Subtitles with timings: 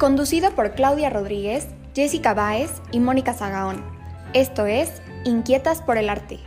[0.00, 3.84] Conducido por Claudia Rodríguez, Jessica Báez y Mónica Zagaón.
[4.32, 6.38] Esto es Inquietas por el Arte.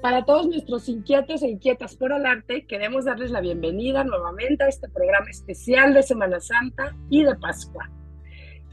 [0.00, 4.68] Para todos nuestros inquietos e inquietas por el arte, queremos darles la bienvenida nuevamente a
[4.68, 7.90] este programa especial de Semana Santa y de Pascua.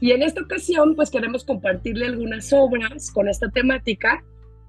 [0.00, 4.22] Y en esta ocasión, pues queremos compartirle algunas obras con esta temática,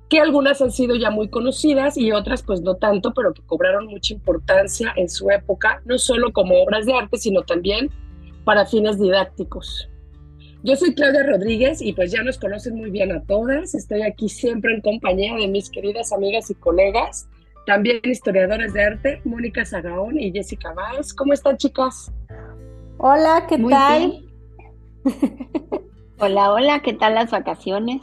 [0.09, 3.86] que algunas han sido ya muy conocidas y otras pues no tanto, pero que cobraron
[3.86, 7.91] mucha importancia en su época, no solo como obras de arte, sino también
[8.44, 9.88] para fines didácticos.
[10.63, 13.75] Yo soy Claudia Rodríguez y pues ya nos conocen muy bien a todas.
[13.75, 17.30] Estoy aquí siempre en compañía de mis queridas amigas y colegas,
[17.66, 21.14] también historiadoras de arte, Mónica Zagaón y Jessica Báez.
[21.14, 22.11] ¿Cómo están, chicas?
[22.97, 24.29] Hola, ¿qué tal?
[26.20, 28.02] hola, hola, ¿qué tal las vacaciones?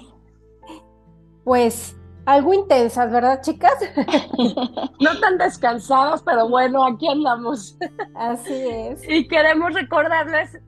[1.45, 1.97] Pues
[2.27, 3.75] algo intensas, ¿verdad, chicas?
[5.01, 7.79] no tan descansadas, pero bueno, aquí andamos.
[8.15, 9.09] Así es.
[9.09, 10.59] Y queremos recordarles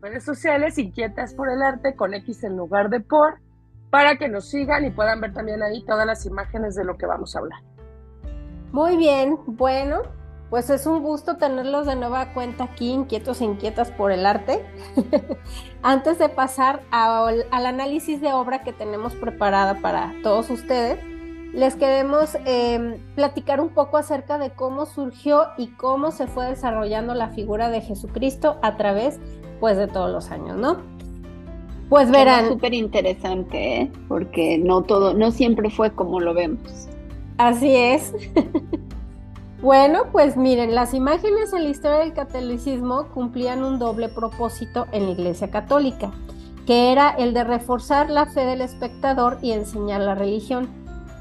[0.00, 3.40] redes sociales inquietas por el arte con X en lugar de por,
[3.90, 7.06] para que nos sigan y puedan ver también ahí todas las imágenes de lo que
[7.06, 7.60] vamos a hablar.
[8.72, 10.02] Muy bien, bueno,
[10.50, 14.64] pues es un gusto tenerlos de nueva cuenta aquí, inquietos e inquietas por el arte.
[15.82, 20.98] Antes de pasar al análisis de obra que tenemos preparada para todos ustedes,
[21.52, 27.14] les queremos em, platicar un poco acerca de cómo surgió y cómo se fue desarrollando
[27.14, 29.18] la figura de Jesucristo a través
[29.58, 30.76] pues de todos los años, ¿no?
[31.88, 32.48] Pues verán.
[32.48, 33.92] Súper interesante, ¿eh?
[34.08, 36.88] porque no todo, no siempre fue como lo vemos.
[37.38, 38.12] Así es.
[39.62, 45.06] bueno, pues miren, las imágenes en la historia del catolicismo cumplían un doble propósito en
[45.06, 46.10] la Iglesia Católica,
[46.66, 50.68] que era el de reforzar la fe del espectador y enseñar la religión.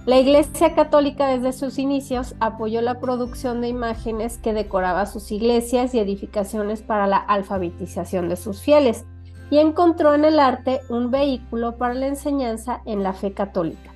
[0.06, 5.96] La Iglesia Católica desde sus inicios apoyó la producción de imágenes que decoraba sus iglesias
[5.96, 9.06] y edificaciones para la alfabetización de sus fieles
[9.50, 13.95] y encontró en el arte un vehículo para la enseñanza en la fe católica.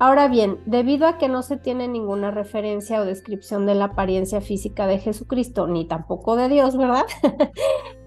[0.00, 4.40] Ahora bien, debido a que no se tiene ninguna referencia o descripción de la apariencia
[4.40, 7.04] física de Jesucristo, ni tampoco de Dios, ¿verdad?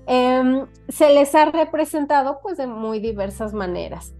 [0.07, 4.13] Em, se les ha representado pues de muy diversas maneras.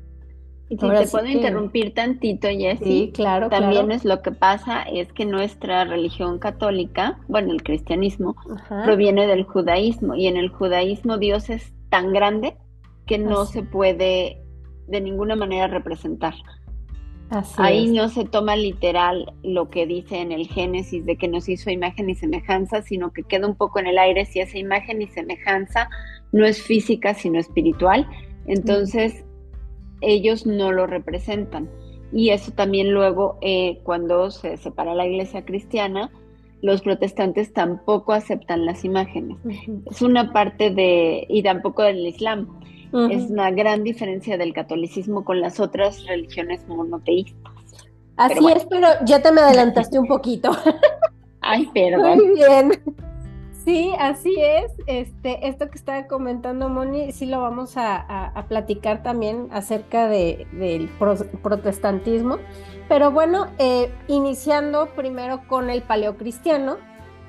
[0.70, 5.12] Y si te puedo interrumpir tantito, Jessy, sí, claro, también es lo que pasa, es
[5.12, 8.38] que nuestra religión católica, bueno, el cristianismo,
[8.86, 12.56] proviene del judaísmo, y en el judaísmo Dios es tan grande
[13.06, 14.42] que no se puede
[14.88, 16.36] de ninguna manera representar.
[17.58, 21.69] Ahí no se toma literal lo que dice en el Génesis de que nos hizo
[21.69, 25.08] imagen y semejanza, sino que queda un poco en el aire si esa imagen y
[25.08, 25.90] semejanza
[26.34, 28.06] no es física, sino espiritual.
[28.47, 29.24] Entonces,
[30.02, 31.70] ellos no lo representan.
[32.12, 36.11] Y eso también luego, eh, cuando se separa la iglesia cristiana,
[36.61, 39.38] los protestantes tampoco aceptan las imágenes.
[39.90, 42.59] Es una parte de, y tampoco del Islam.
[42.93, 47.53] Es una gran diferencia del catolicismo con las otras religiones monoteístas.
[48.17, 50.52] Así es, pero ya te me adelantaste un poquito.
[51.41, 52.17] Ay, perdón.
[52.17, 52.72] Muy bien.
[53.64, 54.72] Sí, así es.
[54.88, 60.90] Este, esto que estaba comentando Moni, sí lo vamos a, platicar también acerca de, del
[61.41, 62.37] protestantismo.
[62.90, 66.78] Pero bueno, eh, iniciando primero con el paleocristiano,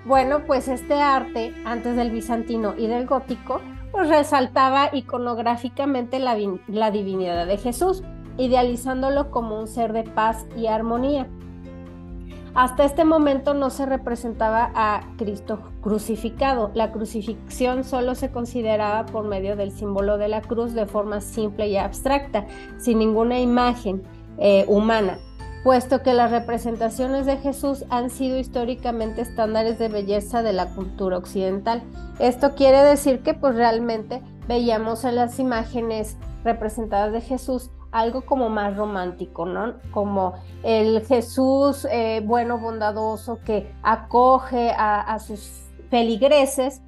[0.05, 3.61] bueno, pues este arte, antes del bizantino y del gótico,
[3.93, 6.35] pues resaltaba iconográficamente la,
[6.91, 8.03] divinidad de Jesús,
[8.39, 11.29] idealizándolo como un ser de paz y armonía.
[12.55, 16.71] Hasta este momento no se representaba a Cristo crucificado.
[16.75, 21.69] La crucifixión solo se consideraba por medio del símbolo de la cruz de forma simple
[21.69, 22.47] y abstracta,
[22.79, 24.03] sin ninguna imagen
[24.39, 25.19] eh, humana.
[25.63, 31.19] Puesto que las representaciones de Jesús han sido históricamente estándares de belleza de la cultura
[31.19, 31.83] occidental.
[32.19, 38.49] Esto quiere decir que pues realmente veíamos en las imágenes representadas de Jesús algo como
[38.49, 39.75] más romántico, ¿no?
[39.91, 40.33] Como
[40.63, 46.81] el Jesús eh, bueno, bondadoso, que acoge a, sus feligreses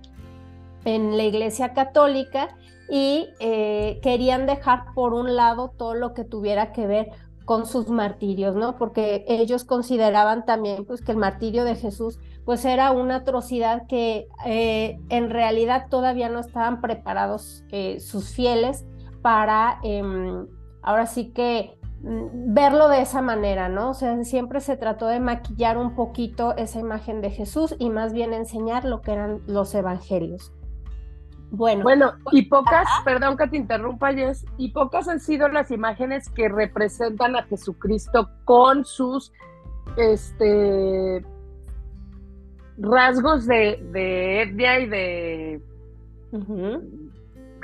[0.86, 2.48] en la iglesia católica
[2.88, 7.10] y eh, querían dejar por un lado todo lo que tuviera que ver
[7.44, 8.76] con sus martirios, ¿no?
[8.76, 14.28] Porque ellos consideraban también pues que el martirio de Jesús pues era una atrocidad que
[14.44, 17.64] eh, en realidad todavía no estaban preparados
[17.98, 18.84] sus fieles
[19.22, 20.46] para em,
[20.82, 23.90] ahora sí que mm, verlo de esa manera, ¿no?
[23.90, 28.12] O sea, siempre se trató de maquillar un poquito esa imagen de Jesús y más
[28.12, 30.52] bien enseñar lo que eran los evangelios.
[31.50, 36.28] Bueno, bueno, y pocas, perdón que te interrumpa, Jess, y pocas han sido las imágenes
[36.30, 39.32] que representan a Jesucristo con sus
[39.96, 41.24] este
[42.78, 45.62] rasgos de, de etnia y de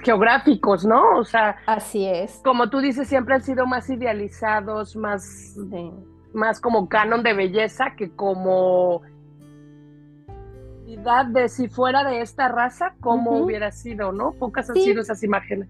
[0.03, 1.19] geográficos, ¿no?
[1.19, 2.41] O sea, así es.
[2.45, 5.57] Como tú dices, siempre han sido más idealizados, más,
[6.33, 9.03] más como canon de belleza que como
[10.97, 14.33] de si fuera de esta raza, cómo hubiera sido, ¿no?
[14.33, 15.69] Pocas han sido esas imágenes.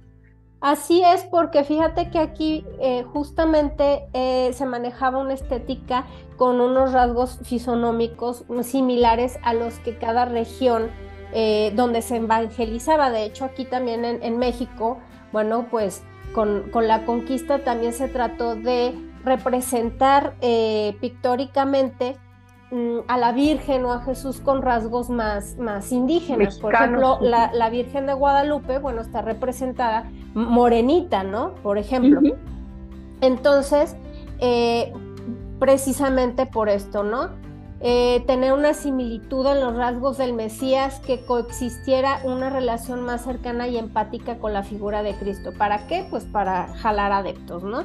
[0.61, 6.05] Así es, porque fíjate que aquí eh, justamente eh, se manejaba una estética
[6.37, 10.91] con unos rasgos fisonómicos similares a los que cada región
[11.33, 13.11] eh, donde se evangelizaba.
[13.11, 14.99] De hecho, aquí también en, México,
[15.33, 16.03] bueno, pues
[16.35, 18.95] con, la conquista también se trató de
[19.25, 22.17] representar eh, pictóricamente
[23.09, 26.59] a la Virgen o a Jesús con rasgos más, más indígenas.
[26.59, 31.55] Por ejemplo, la, Virgen de Guadalupe, bueno, está representada morenita, ¿no?
[31.63, 32.21] Por ejemplo.
[33.21, 33.97] Entonces,
[34.39, 34.93] eh,
[35.59, 37.31] precisamente por esto, ¿no?
[37.83, 43.69] Eh, tener una similitud en los rasgos del Mesías, que coexistiera una relación más cercana
[43.69, 45.53] y empática con la figura de Cristo.
[45.57, 46.07] ¿Para qué?
[46.11, 47.85] Pues para jalar adeptos, ¿no?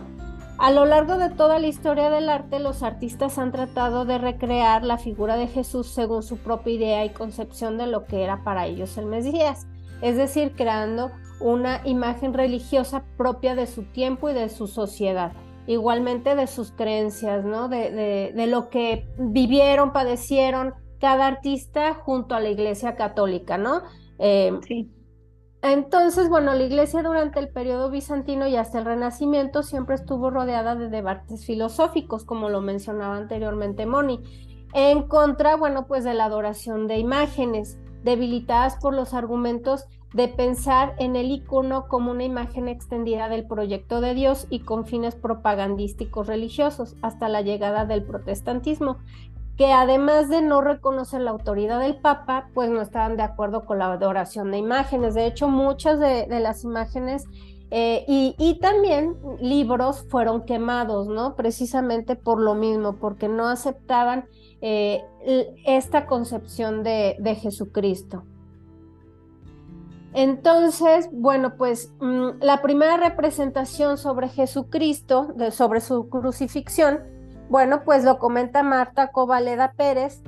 [0.57, 4.83] A lo largo de toda la historia del arte, los artistas han tratado de recrear
[4.83, 8.65] la figura de Jesús según su propia idea y concepción de lo que era para
[8.65, 9.67] ellos el Mesías,
[10.01, 11.11] es decir, creando
[11.41, 15.33] una imagen religiosa propia de su tiempo y de su sociedad
[15.67, 17.69] igualmente de sus creencias, ¿no?
[17.69, 23.81] De, lo que vivieron, padecieron cada artista junto a la Iglesia Católica, ¿no?
[24.19, 24.91] Eh, sí.
[25.65, 30.75] Entonces, bueno, la Iglesia durante el periodo bizantino y hasta el Renacimiento siempre estuvo rodeada
[30.75, 34.19] de debates filosóficos, como lo mencionaba anteriormente Moni,
[34.75, 40.93] en contra, bueno, pues de la adoración de imágenes, debilitadas por los argumentos de pensar
[40.99, 46.27] en el icono como una imagen extendida del proyecto de Dios y con fines propagandísticos
[46.27, 48.99] religiosos hasta la llegada del protestantismo,
[49.57, 53.79] que además de no reconocer la autoridad del Papa, pues no estaban de acuerdo con
[53.79, 55.13] la adoración de imágenes.
[55.13, 57.25] De hecho, muchas de, las imágenes
[57.71, 61.35] eh, y, también libros fueron quemados, ¿no?
[61.35, 64.25] Precisamente por lo mismo, porque no aceptaban
[64.61, 65.03] eh,
[65.65, 68.23] esta concepción de Jesucristo.
[70.15, 77.01] Entonces, bueno, pues mm, la primera representación sobre Jesucristo, sobre su crucifixión,
[77.49, 80.21] bueno, pues lo comenta Marta Covaleda Pérez,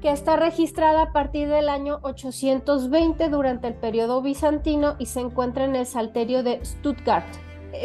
[0.00, 5.64] que está registrada a partir del año 820 durante el periodo bizantino y se encuentra
[5.64, 7.26] en el Salterio de Stuttgart.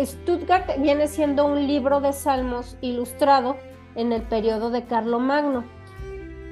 [0.03, 3.57] Stuttgart viene siendo un libro de salmos ilustrado
[3.95, 5.63] en el periodo de Carlomagno.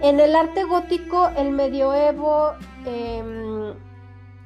[0.01, 2.54] En el arte gótico, el medioevo
[2.86, 3.50] em,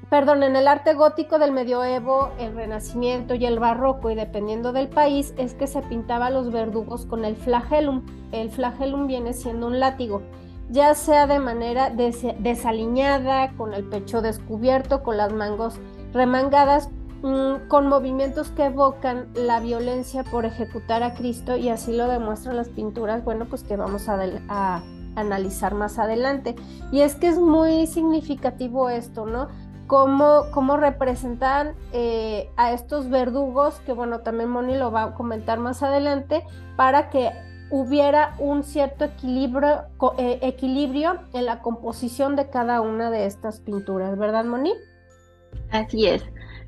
[0.09, 4.87] perdón, en el arte gótico del medioevo, el renacimiento y el barroco, y dependiendo del
[4.87, 8.05] país, es que se pintaba los verdugos con el flagellum.
[8.31, 10.21] El flagellum viene siendo un látigo,
[10.69, 15.79] ya sea de manera desaliñada, con el pecho descubierto, con las mangos
[16.13, 16.89] remangadas,
[17.23, 22.57] mm, con movimientos que evocan la violencia por ejecutar a Cristo, y así lo demuestran
[22.57, 24.19] las pinturas, bueno, pues que vamos a,
[24.49, 24.83] a
[25.15, 26.55] analizar más adelante.
[26.91, 29.47] Y es que es muy significativo esto, ¿no?
[29.87, 35.59] Cómo, cómo representan eh, a estos verdugos, que bueno, también Moni lo va a comentar
[35.59, 36.43] más adelante,
[36.75, 37.31] para que
[37.69, 39.83] hubiera un cierto equilibrio,
[40.17, 44.73] eh, equilibrio en la composición de cada una de estas pinturas, ¿verdad, Moni?
[45.71, 46.23] Así es.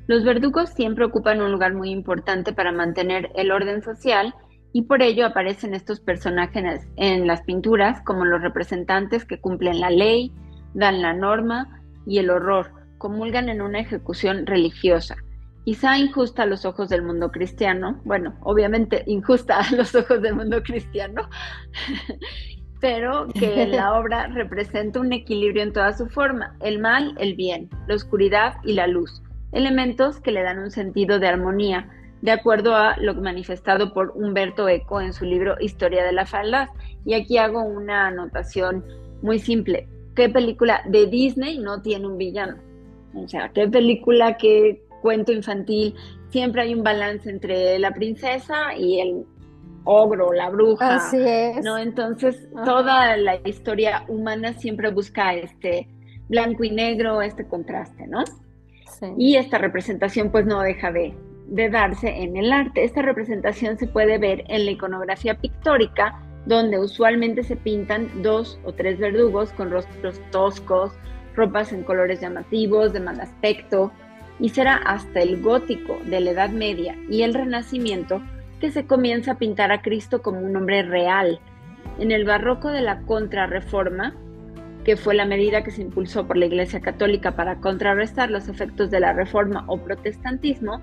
[0.06, 4.34] Los verdugos siempre ocupan un lugar muy importante para mantener el orden social
[4.72, 9.90] y por ello aparecen estos personajes en las pinturas como los representantes que cumplen la
[9.90, 10.32] ley,
[10.74, 15.16] dan la norma y el horror, comulgan en una ejecución religiosa
[15.68, 20.34] quizá injusta a los ojos del mundo cristiano, bueno, obviamente injusta a los ojos del
[20.34, 21.28] mundo cristiano,
[22.80, 27.68] pero que la obra representa un equilibrio en toda su forma, el mal, el bien,
[27.86, 31.90] la oscuridad y la luz, elementos que le dan un sentido de armonía,
[32.22, 36.70] de acuerdo a lo manifestado por Humberto Eco en su libro Historia de la Falda.
[37.04, 38.84] Y aquí hago una anotación
[39.20, 39.86] muy simple.
[40.16, 42.56] ¿Qué película de Disney no tiene un villano?
[43.14, 45.94] O sea, ¿qué película, qué cuento infantil?
[46.30, 49.24] Siempre hay un balance entre la princesa y el
[49.84, 50.96] ogro, la bruja.
[50.96, 51.64] Así es.
[51.64, 51.78] ¿no?
[51.78, 55.88] Entonces, toda la historia humana siempre busca este
[56.28, 58.24] blanco y negro, este contraste, ¿no?
[58.26, 59.06] Sí.
[59.16, 61.14] Y esta representación pues no deja de,
[61.46, 62.84] de darse en el arte.
[62.84, 68.72] Esta representación se puede ver en la iconografía pictórica, donde usualmente se pintan dos o
[68.72, 70.92] tres verdugos con rostros toscos,
[71.38, 73.92] ropas en colores llamativos, de mal aspecto,
[74.40, 78.20] y será hasta el gótico de la Edad Media y el Renacimiento
[78.60, 81.40] que se comienza a pintar a Cristo como un hombre real.
[81.98, 84.14] En el barroco de la Contrarreforma,
[84.84, 88.90] que fue la medida que se impulsó por la Iglesia Católica para contrarrestar los efectos
[88.90, 90.80] de la Reforma o protestantismo,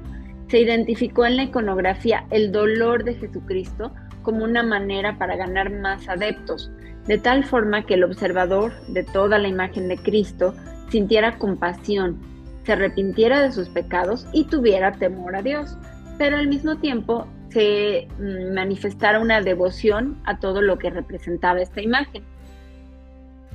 [0.47, 3.91] se identificó en la iconografía el dolor de Jesucristo
[4.25, 6.71] como una manera para ganar más adeptos,
[7.07, 10.55] de tal forma que el observador de toda la imagen de Cristo
[10.89, 12.19] sintiera compasión,
[12.63, 15.77] se arrepintiera de sus pecados y tuviera temor a Dios,
[16.17, 21.81] pero al mismo tiempo se mm, manifestara una devoción a todo lo que representaba esta
[21.81, 22.23] imagen.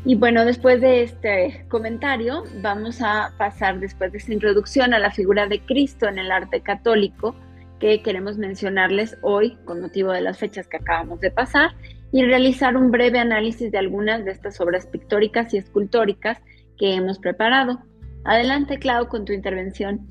[0.05, 5.11] Y bueno, después de este comentario, vamos a pasar después de esta introducción a la
[5.11, 7.35] figura de Cristo en el arte católico
[7.81, 11.71] que queremos mencionarles hoy con motivo de las fechas que acabamos de pasar
[12.13, 16.39] y realizar un breve análisis de algunas de estas obras pictóricas y escultóricas
[16.79, 17.81] que hemos preparado.
[18.25, 20.07] Adelante, Clau, con tu intervención.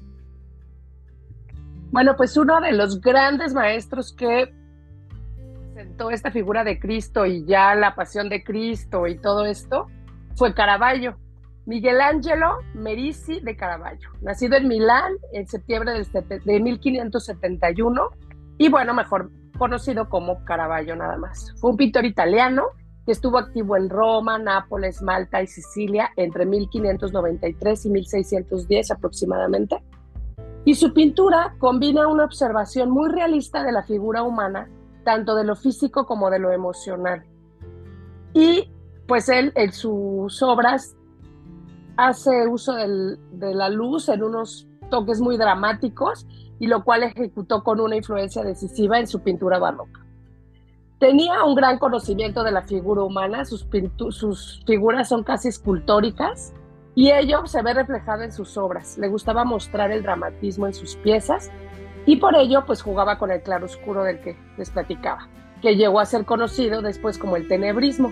[1.92, 4.54] Bueno, pues uno de los grandes maestros que
[5.74, 9.88] presentó esta figura de Cristo y ya la pasión de Cristo y todo esto
[10.36, 11.18] fue Caravaggio.
[11.70, 18.10] Miguel Ángelo Merisi de Caravaggio, nacido en Milán en septiembre de 1571
[18.58, 21.54] y bueno, mejor conocido como Caravaggio nada más.
[21.62, 22.64] Fue un pintor italiano
[23.06, 29.78] que estuvo activo en Roma, Nápoles, Malta y Sicilia entre 1593 y 1610 aproximadamente.
[30.66, 34.68] Y su pintura combina una observación muy realista de la figura humana
[35.04, 37.26] tanto de lo físico como de lo emocional.
[38.34, 38.72] Y
[39.08, 40.96] pues él en sus obras
[42.08, 46.25] hace uso de la luz en unos toques muy dramáticos
[46.58, 50.06] y lo cual ejecutó con una influencia decisiva en su pintura barroca.
[51.00, 53.65] Tenía un gran conocimiento de la figura humana, sus,
[54.65, 56.53] figuras son casi escultóricas
[56.96, 58.98] y ello se ve reflejado en sus obras.
[58.98, 61.51] Le gustaba mostrar el dramatismo en sus piezas
[62.06, 65.27] y por ello pues jugaba con el claroscuro del que les platicaba,
[65.62, 67.48] que llegó a ser conocido después como el.
[67.48, 68.12] Tenebrismo.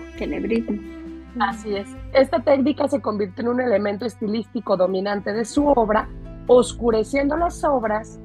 [1.40, 1.88] Así es.
[2.12, 6.08] Esta técnica se convirtió en un elemento estilístico dominante de su obra,
[6.46, 8.18] oscureciendo las obras,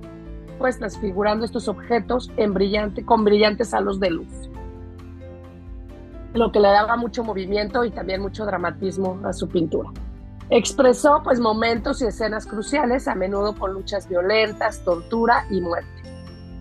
[0.58, 4.50] pues transfigurando estos objetos en brillante, con brillantes halos de luz,
[6.34, 9.90] lo que le daba mucho movimiento y también mucho dramatismo a su pintura.
[10.50, 15.93] Expresó pues momentos y escenas cruciales, a menudo con luchas violentas, tortura y muerte.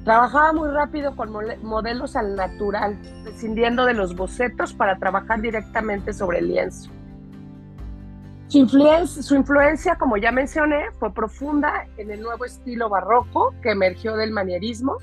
[0.05, 1.31] Trabajaba muy rápido con
[1.63, 6.91] modelos al natural, prescindiendo de los bocetos para trabajar directamente sobre el lienzo.
[8.49, 13.71] Su influencia, su influencia, como ya mencioné, fue profunda en el nuevo estilo barroco que
[13.71, 14.99] emergió del manierismo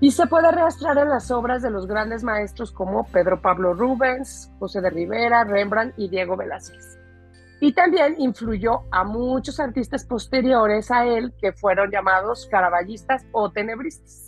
[0.00, 4.52] y se puede rastrear en las obras de los grandes maestros como Pedro Pablo Rubens,
[4.58, 6.98] José de Rivera, Rembrandt y Diego Velázquez
[7.60, 14.23] y también influyó a muchos artistas posteriores a él que fueron llamados caraballistas o tenebristas.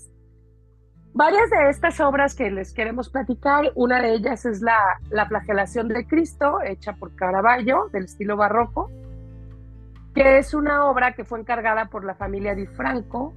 [1.16, 4.76] Varias de estas obras que les queremos platicar, una de ellas es la,
[5.08, 8.90] la flagelación de Cristo, hecha por Caravaggio, del estilo barroco,
[10.14, 13.32] que es una obra que fue encargada por la familia Di Franco,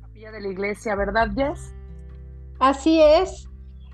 [0.00, 1.74] capilla de la iglesia, ¿verdad, Jess?
[2.60, 3.48] Así es,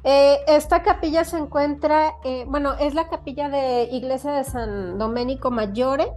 [0.04, 5.50] eh, esta capilla se encuentra, eh, bueno, es la capilla de iglesia de San Domenico
[5.50, 6.12] Maggiore,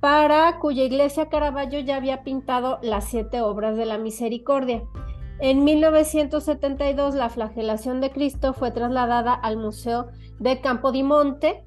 [0.00, 4.82] para cuya iglesia Caravaggio ya había pintado las siete obras de la misericordia.
[5.38, 11.64] En 1972 la flagelación de Cristo fue trasladada al Museo de Campo di Monte.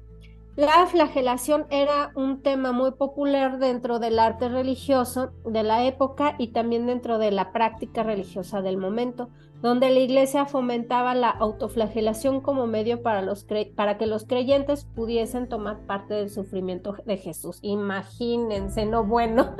[0.56, 6.48] La flagelación era un tema muy popular dentro del arte religioso de la época y
[6.48, 9.30] también dentro de la práctica religiosa del momento
[9.62, 15.48] donde la iglesia fomentaba la autoflagelación como medio para, los para que los creyentes pudiesen
[15.48, 17.58] tomar parte del sufrimiento de Jesús.
[17.62, 19.54] Imagínense, no bueno.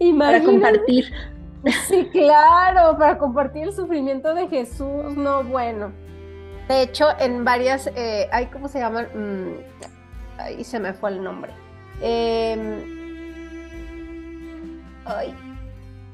[0.18, 1.12] para compartir.
[1.88, 5.92] Sí, claro, para compartir el sufrimiento de Jesús, no, bueno.
[6.68, 9.06] De hecho, en varias, eh, hay, ¿cómo se llaman?
[9.14, 11.52] Mm, ahí se me fue el nombre.
[12.00, 12.82] Em,
[15.04, 15.34] ay,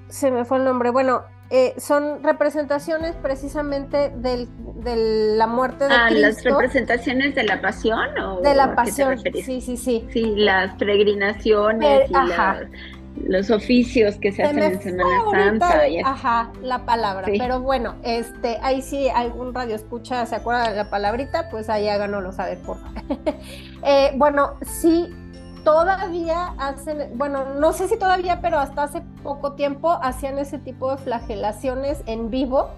[0.08, 0.90] se me fue el nombre.
[0.90, 4.48] Bueno, eh, son representaciones precisamente del,
[4.84, 9.18] de la muerte de ah, las representaciones de la pasión o de la pasión.
[9.18, 10.06] Sí, sí, sí.
[10.12, 12.30] Sí, las peregrinaciones y
[13.16, 15.82] los oficios que se, hacen en Semana Santa.
[16.04, 17.26] Ajá, la palabra.
[17.26, 21.88] Pero bueno, este, ahí sí algún radio escucha, se acuerda de la palabrita, pues ahí
[21.88, 23.00] háganoslo saber, por favor.
[23.84, 25.08] eh, bueno, sí,
[25.64, 30.90] todavía hacen, bueno, no sé si todavía, pero hasta hace poco tiempo hacían ese tipo
[30.90, 32.70] de flagelaciones en vivo.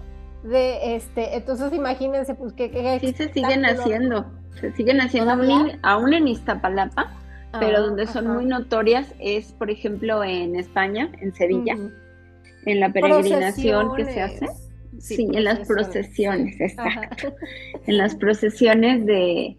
[0.43, 2.99] De este, entonces imagínense, pues que.
[2.99, 4.25] sí, se siguen haciendo,
[4.59, 5.31] se siguen haciendo
[5.83, 7.13] aún en Iztapalapa
[7.59, 11.77] pero ah, donde son muy notorias es, por ejemplo, en España, en Sevilla,
[12.65, 14.47] en la peregrinación que se hace.
[14.99, 17.35] Sí, en las procesiones, exacto.
[17.87, 19.57] En las procesiones de,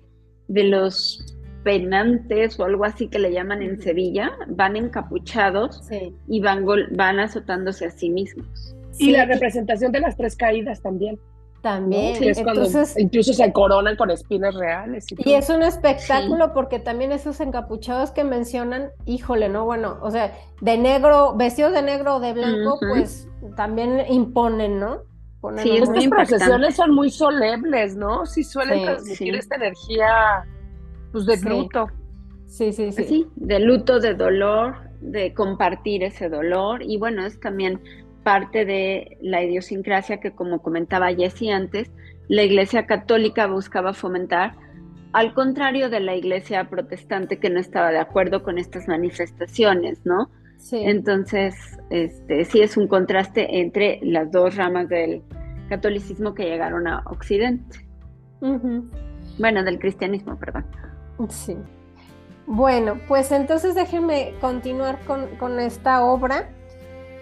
[0.48, 1.34] de los
[1.64, 5.88] penantes o algo así que le llaman en Sevilla, van encapuchados
[6.28, 8.76] y van, van azotándose a sí mismos.
[8.98, 11.18] Y la representación de las tres caídas también.
[11.64, 12.22] También.
[12.22, 15.06] Entonces, incluso se coronan con espinas reales.
[15.16, 19.64] Y, es un espectáculo porque también esos encapuchados que mencionan, híjole, ¿no?
[19.64, 25.04] Bueno, o sea, de negro, vestidos de negro o de blanco, pues también imponen, ¿no?
[25.56, 28.26] sí, estas procesiones son muy solemnes, ¿no?
[28.26, 30.44] Sí suelen transmitir esta energía,
[31.12, 31.86] pues, de luto.
[32.46, 33.04] Sí, sí, sí.
[33.04, 36.82] Sí, de luto, de dolor, de compartir ese dolor.
[36.82, 37.80] Y bueno, es también
[38.24, 41.90] parte de la idiosincrasia que, como comentaba Jessie antes,
[42.28, 44.56] la Iglesia Católica buscaba fomentar,
[45.12, 50.30] al contrario de la Iglesia Protestante que no estaba de acuerdo con estas manifestaciones, ¿no?
[50.56, 50.80] Sí.
[50.82, 51.54] Entonces,
[51.90, 55.22] este, sí es un contraste entre las dos ramas del
[55.68, 57.86] catolicismo que llegaron a Occidente.
[59.38, 60.66] Bueno, del cristianismo, perdón.
[61.28, 61.56] Sí.
[62.46, 66.50] Bueno, pues entonces déjenme continuar con, esta obra.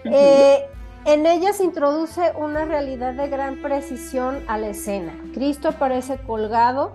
[0.03, 0.65] eh,
[1.05, 5.13] en ella se introduce una realidad de gran precisión a la escena.
[5.33, 6.93] Cristo aparece colgado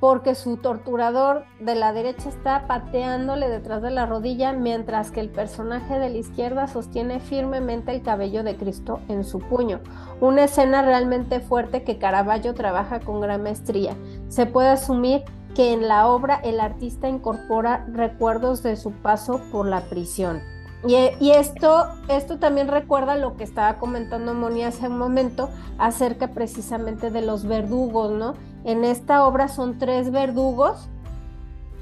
[0.00, 5.30] porque su torturador de la derecha está pateándole detrás de la rodilla, mientras que el
[5.30, 9.80] personaje de la izquierda sostiene firmemente el cabello de Cristo en su puño.
[10.20, 13.96] Una escena realmente fuerte que Caravaggio trabaja con gran maestría.
[14.28, 15.22] Se puede asumir
[15.54, 20.42] que en la obra el artista incorpora recuerdos de su paso por la prisión.
[20.86, 27.10] Y, esto, esto también recuerda lo que estaba comentando Moni hace un momento acerca precisamente
[27.10, 28.34] de los verdugos, ¿no?
[28.64, 30.88] En esta obra son tres verdugos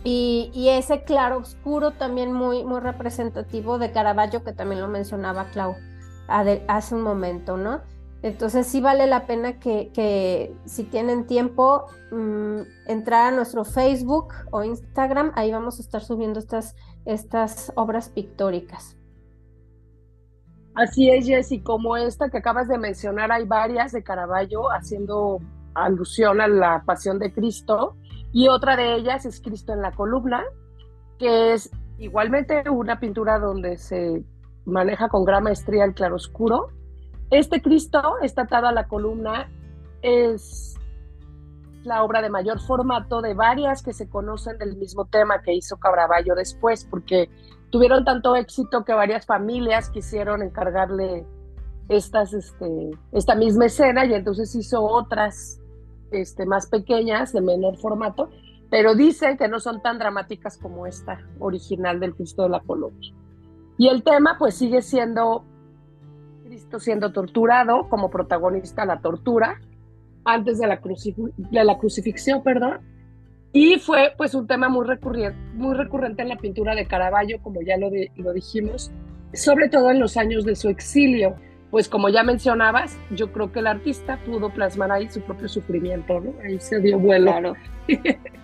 [0.05, 5.77] y, ese claro oscuro también muy, muy representativo de Caravaggio, que también lo mencionaba Clau
[6.29, 7.83] hace un momento, ¿no?
[8.23, 14.65] Entonces sí vale la pena que, si tienen tiempo, mm, entrar a nuestro Facebook o
[14.65, 18.97] Instagram, ahí vamos a estar subiendo estas estas obras pictóricas.
[20.75, 25.39] Así es, Jessy, como esta que acabas de mencionar, hay varias de Caravaggio haciendo
[25.75, 27.97] alusión a la pasión de Cristo,
[28.33, 30.43] y otra de ellas es Cristo en la columna,
[31.19, 34.25] que es igualmente una pintura donde se
[34.65, 36.69] maneja con gran maestría el claroscuro.
[37.31, 39.49] Este Cristo está atado a la columna,
[40.03, 40.74] es
[41.85, 45.77] la obra de mayor formato de varias que se conocen del mismo tema que hizo
[45.77, 47.31] Cabravallo después, porque
[47.71, 51.27] tuvieron tanto éxito que varias familias quisieron encargarle
[51.89, 55.61] estas, este, esta misma escena y entonces hizo otras
[56.11, 58.31] este, más pequeñas, de menor formato,
[58.71, 63.13] pero dicen que no son tan dramáticas como esta original del Cristo de la Colombia.
[63.77, 65.45] Y el tema pues sigue siendo
[66.45, 69.61] Cristo siendo torturado como protagonista la tortura,
[70.25, 70.81] antes de la,
[71.37, 72.81] de la crucifixión, perdón,
[73.53, 77.63] y fue pues un tema muy recurrente, muy recurrente en la pintura de Caravaggio, como
[77.63, 78.91] ya lo, lo dijimos,
[79.33, 81.37] sobre todo en los años de su exilio.
[81.71, 86.21] Pues como ya mencionabas, yo creo que el artista pudo plasmar ahí su propio sufrimiento,
[86.21, 86.35] ¿no?
[86.45, 87.31] Ahí se dio vuelo.
[87.31, 87.55] Claro.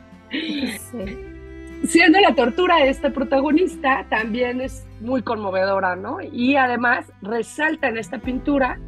[1.85, 6.19] Siendo la tortura de este protagonista, también es muy conmovedora, ¿no?
[6.21, 8.79] Y además resalta en esta pintura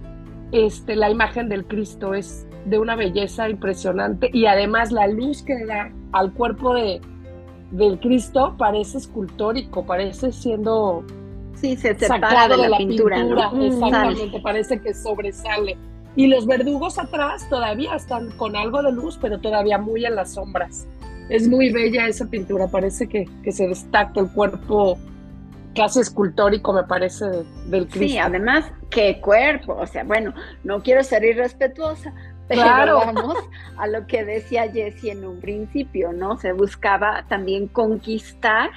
[0.53, 5.65] este, la imagen del Cristo, es de una belleza impresionante y además la luz que
[5.65, 7.01] da al cuerpo de,
[7.71, 11.05] del Cristo parece escultórico, parece siendo
[11.55, 13.21] sí, se sacado de la, pintura,
[13.61, 15.77] exactamente, parece que sobresale.
[16.15, 20.35] Y los verdugos atrás todavía están con algo de luz, pero todavía muy en las
[20.35, 20.87] sombras.
[21.31, 24.99] Es muy bella esa pintura, parece que, que se destaca el cuerpo
[25.75, 27.25] casi escultórico, me parece,
[27.67, 28.13] del Cristo.
[28.13, 32.13] Sí, además, qué cuerpo, o sea, bueno, no quiero ser irrespetuosa,
[32.49, 33.37] pero vamos
[33.77, 36.37] a lo que decía Jessie en un principio, ¿no?
[36.37, 38.71] Se buscaba también conquistar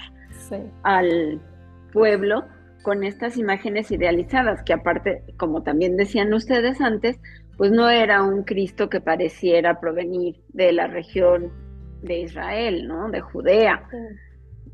[0.83, 1.41] al
[1.91, 2.45] pueblo
[2.83, 7.19] con estas imágenes idealizadas, que aparte, como también decían ustedes antes,
[7.57, 11.51] pues no era un Cristo que pareciera provenir de la región
[12.03, 13.09] de Israel, ¿no?
[13.09, 13.87] De Judea,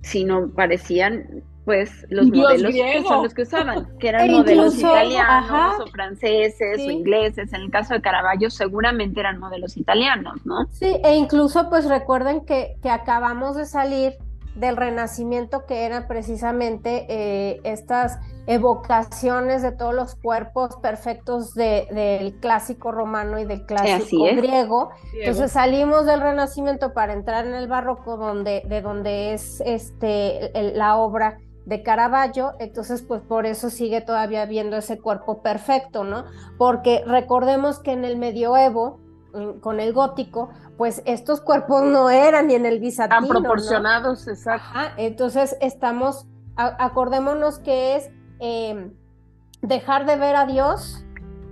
[0.02, 5.80] sino parecían pues los modelos que son los que usaban, que eran e modelos italianos
[5.80, 7.54] o franceses o ingleses.
[7.54, 10.68] En el caso de Caravaggio seguramente eran modelos italianos, ¿no?
[10.72, 14.14] Sí, e incluso pues recuerden que, que acabamos de salir
[14.56, 22.92] del Renacimiento, que eran precisamente eh, estas evocaciones de todos los cuerpos perfectos del clásico
[22.92, 24.90] romano y del clásico griego.
[25.14, 30.98] Entonces salimos del Renacimiento para entrar en el barroco, donde, de donde es este, la
[30.98, 31.38] obra
[31.72, 36.26] de Caravaggio, entonces pues por eso sigue todavía viendo ese cuerpo perfecto, ¿no?
[36.58, 39.00] Porque recordemos que en el medioevo,
[39.62, 43.22] con el gótico, pues estos cuerpos no eran ni en el bizantino.
[43.22, 44.80] Tan proporcionados, exacto.
[44.98, 48.94] entonces estamos, acordémonos que es em,
[49.62, 51.06] dejar de ver a Dios,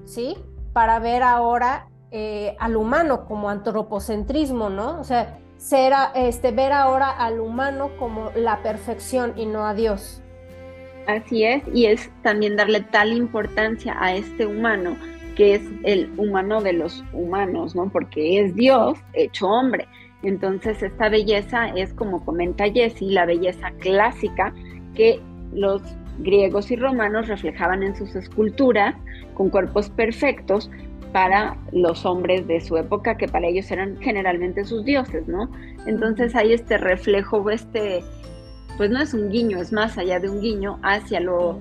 [0.03, 0.35] ¿sí?
[0.73, 4.99] Para ver ahora eh, al humano como antropocentrismo, ¿no?
[4.99, 10.23] O sea, ser, este, ver ahora al humano como la perfección y no a Dios.
[11.05, 14.95] Así es, y es también darle tal importancia a este humano
[15.35, 17.89] que es el humano de los humanos, ¿no?
[17.89, 19.87] Porque es Dios hecho hombre.
[20.21, 24.53] Entonces esta belleza es como comenta Jessie, la belleza clásica
[24.95, 25.21] que
[25.53, 25.81] los
[26.17, 28.95] griegos y romanos reflejaban en sus esculturas
[29.33, 30.69] con cuerpos perfectos
[31.11, 35.49] para los hombres de su época, que para ellos eran generalmente sus dioses, ¿no?
[35.85, 38.03] Entonces hay este reflejo, este,
[38.77, 41.59] pues no es un guiño, es más allá de un guiño hacia lo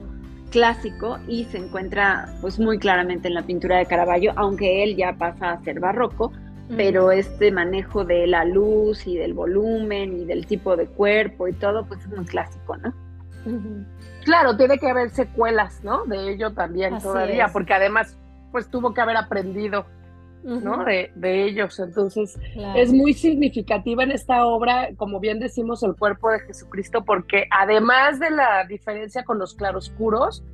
[0.50, 5.14] clásico y se encuentra pues muy claramente en la pintura de Caravaggio, aunque él ya
[5.14, 6.32] pasa a ser barroco,
[6.76, 11.54] pero este manejo de la luz y del volumen y del tipo de cuerpo y
[11.54, 12.92] todo, pues es muy clásico, ¿no?
[14.24, 16.04] Claro, tiene que haber secuelas, ¿no?
[16.04, 18.18] De ello también todavía, porque además
[18.50, 19.86] pues tuvo que haber aprendido
[20.42, 20.84] ¿no?
[20.84, 21.10] De,
[21.44, 21.78] ellos.
[21.78, 22.38] Entonces,
[22.76, 28.18] es muy significativa en esta obra, como bien decimos, el cuerpo de Jesucristo, porque además
[28.18, 30.44] de la diferencia con los claroscuros,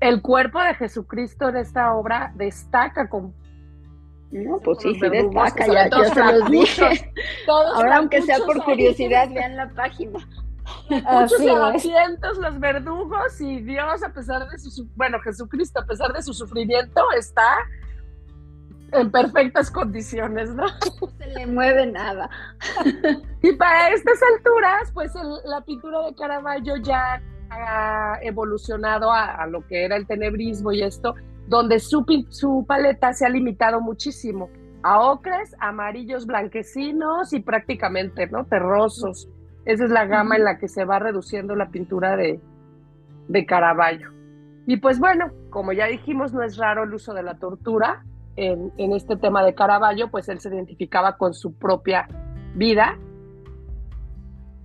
[0.00, 3.34] el cuerpo de Jesucristo en esta obra destaca con
[4.30, 7.12] no, pues sí, sí destaca, ya, ya se los dije.
[7.48, 10.18] Ahora, aunque sea por curiosidad, vean la página.
[10.88, 16.22] Muchos lavacientos, los verdugos y Dios, a pesar de su, bueno, Jesucristo, a pesar de
[16.22, 17.58] su sufrimiento, está
[18.92, 20.64] en perfectas condiciones, ¿no?
[21.00, 22.30] No se le mueve nada.
[23.42, 25.12] Y para estas alturas, pues
[25.44, 31.14] la pintura de Caravaggio ya ha evolucionado a, lo que era el tenebrismo y esto,
[31.46, 34.50] donde su, su paleta se ha limitado muchísimo
[34.82, 38.44] a ocres, amarillos blanquecinos y prácticamente, ¿no?
[38.44, 39.28] Terrosos.
[39.68, 42.40] Esa es la gama en la que se va reduciendo la pintura de,
[43.28, 44.10] de Caravaggio.
[44.66, 48.02] Y pues bueno, como ya dijimos, no es raro el uso de la tortura,
[48.38, 52.08] en, este tema de Caravaggio, pues él se identificaba con su propia
[52.54, 52.96] vida.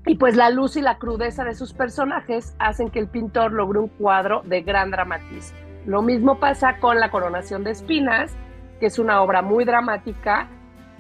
[0.05, 3.79] Y pues la luz y la crudeza de sus personajes hacen que el pintor logre
[3.79, 5.57] un cuadro de gran dramatismo.
[5.85, 8.31] Lo mismo pasa con La coronación de espinas,
[8.79, 10.47] que es una obra muy dramática,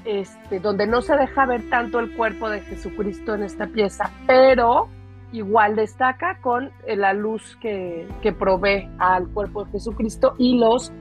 [0.05, 4.87] este, donde no se deja ver tanto el cuerpo de Jesucristo en esta pieza, pero
[5.31, 10.91] igual destaca con la luz que, que provee al cuerpo de Jesucristo y los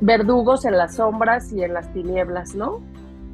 [0.00, 2.80] verdugos en las sombras y en las tinieblas, ¿no?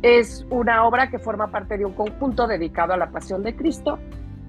[0.03, 3.99] Es una obra que forma parte de un conjunto dedicado a la pasión de Cristo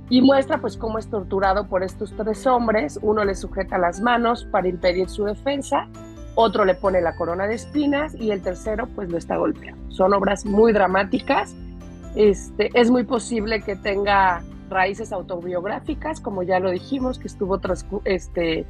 [0.10, 3.00] y muestra pues cómo es torturado por estos tres hombres.
[3.02, 5.88] Uno le sujeta las manos para impedir su defensa,
[6.36, 9.92] otro le pone la corona de espinas y el tercero pues lo está golpeando.
[9.92, 11.56] Son obras muy dramáticas.
[12.16, 17.60] Este, es muy posible que tenga raíces autobiográficas, como ya lo dijimos, que estuvo
[18.06, 18.66] este,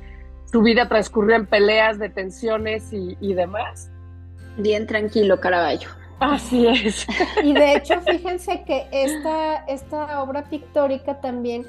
[0.52, 3.90] tu vida transcurrió en peleas, detenciones y, y demás.
[4.58, 5.90] Bien tranquilo, Caravaggio.
[6.20, 7.06] Así es.
[7.44, 11.66] Y de hecho, fíjense que esta, esta obra pictórica también,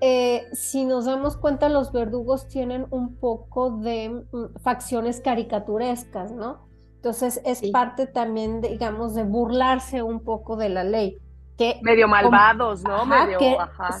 [0.00, 6.68] eh, si nos damos cuenta, los verdugos tienen un poco de mm, facciones caricaturescas, ¿no?
[6.96, 11.18] Entonces es parte también, digamos, de burlarse un poco de la ley
[11.82, 13.06] medio malvados, ¿no?
[13.06, 13.38] medio,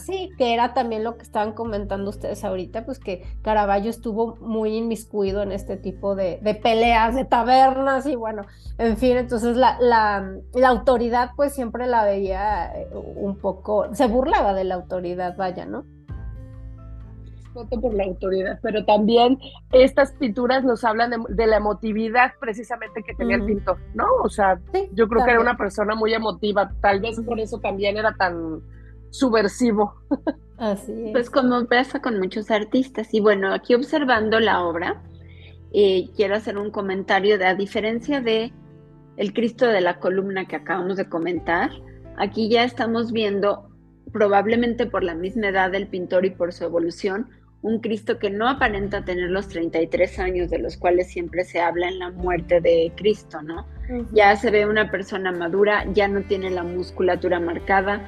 [0.04, 4.76] Sí, que era también lo que estaban comentando ustedes ahorita, pues que Caravaggio estuvo muy
[4.76, 8.42] inmiscuido en este tipo de, peleas, de tabernas y bueno,
[8.78, 14.06] en fin, entonces la, la, la, autoridad pues siempre la veía eh, un poco, se
[14.06, 15.84] burlaba de la autoridad, vaya, ¿no?
[17.54, 19.38] Respeto por la autoridad, pero también
[19.72, 24.06] estas pinturas nos hablan de, la emotividad precisamente que tenía el pintor, ¿no?
[24.22, 24.60] O sea,
[24.92, 28.60] yo creo que era una persona muy emotiva, tal vez por eso también era tan
[29.10, 29.94] subversivo.
[30.58, 31.12] Así es.
[31.12, 33.12] Pues como pasa con muchos artistas.
[33.12, 35.02] Y bueno, aquí observando la obra,
[35.72, 38.52] eh, quiero hacer un comentario de, a diferencia de
[39.16, 41.70] el Cristo de la columna que acabamos de comentar,
[42.16, 43.70] aquí ya estamos viendo
[44.12, 47.28] probablemente por la misma edad del pintor y por su evolución,
[47.64, 51.88] un Cristo que no aparenta tener los 33 años de los cuales siempre se habla
[51.88, 53.66] en la muerte de Cristo, ¿no?
[54.12, 58.02] Ya se ve una persona madura, ya no tiene la musculatura marcada,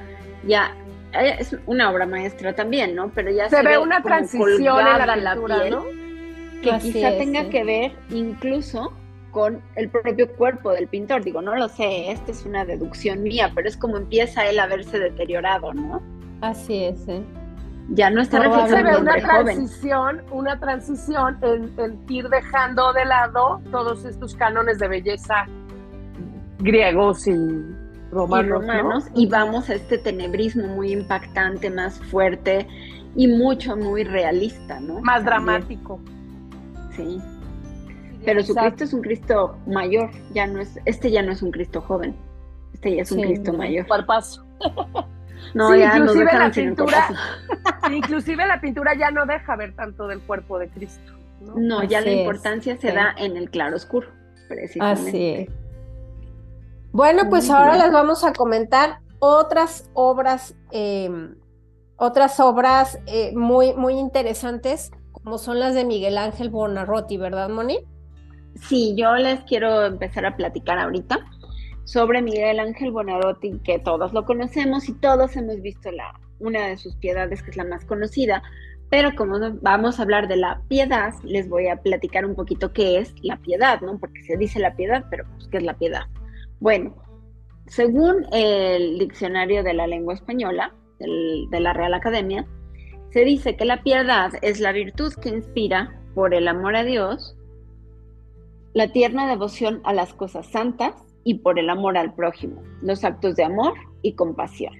[0.45, 0.75] ya
[1.19, 3.09] eh, es una obra maestra también, ¿no?
[3.15, 5.85] Pero ya se, ve una transición en la, piel, ¿no?
[6.61, 8.93] que quizá tenga que ver incluso
[9.31, 11.23] con el propio cuerpo del pintor.
[11.23, 14.67] Digo, no lo sé, esta es una deducción mía, pero es como empieza él a
[14.67, 15.99] verse deteriorado, ¿no?
[16.41, 17.23] Así es, ¿eh?
[17.89, 24.35] Ya no está reflejando una transición, una transición en, ir dejando de lado todos estos
[24.35, 25.45] cánones de belleza
[26.59, 27.35] griegos y
[28.11, 32.67] romanos, y, vamos a este tenebrismo muy impactante, más fuerte
[33.15, 35.01] y mucho, muy realista, ¿no?
[35.01, 35.99] Más dramático.
[36.95, 37.19] Sí.
[38.25, 41.51] Pero su Cristo es un Cristo mayor, ya no es, este ya no es un
[41.51, 42.15] Cristo joven,
[42.73, 43.87] este ya es un Cristo mayor.
[43.87, 44.45] Cuerpazo.
[45.53, 47.09] No, ya inclusive la pintura,
[47.91, 51.13] inclusive la pintura ya no deja ver tanto del cuerpo de Cristo.
[51.55, 54.07] No, ya la importancia se da en el claro oscuro,
[54.47, 55.09] precisamente.
[55.09, 55.49] Así es.
[56.91, 61.35] Bueno, pues ahora les vamos a comentar otras obras, em,
[61.97, 67.79] otras obras eh, muy, muy interesantes, como son las de Miguel Ángel Bonarroti, ¿verdad, Moni?
[68.61, 71.19] Sí, yo les quiero empezar a platicar ahorita
[71.87, 76.77] sobre Miguel Ángel Bonarotti, que todos lo conocemos y todos hemos visto la, una de
[76.77, 78.43] sus piedades, que es la más conocida,
[78.89, 82.99] pero como vamos a hablar de la piedad, les voy a platicar un poquito qué
[82.99, 83.97] es la piedad, ¿no?
[83.99, 86.01] Porque se dice la piedad, pero pues, ¿qué es la piedad?
[86.59, 86.93] Bueno,
[87.67, 92.45] según el diccionario de la lengua española, de la Real Academia,
[93.11, 97.37] se dice que la piedad es la virtud que inspira por el amor a Dios
[98.73, 103.35] la tierna devoción a las cosas santas y por el amor al prójimo, los actos
[103.35, 104.73] de amor y compasión.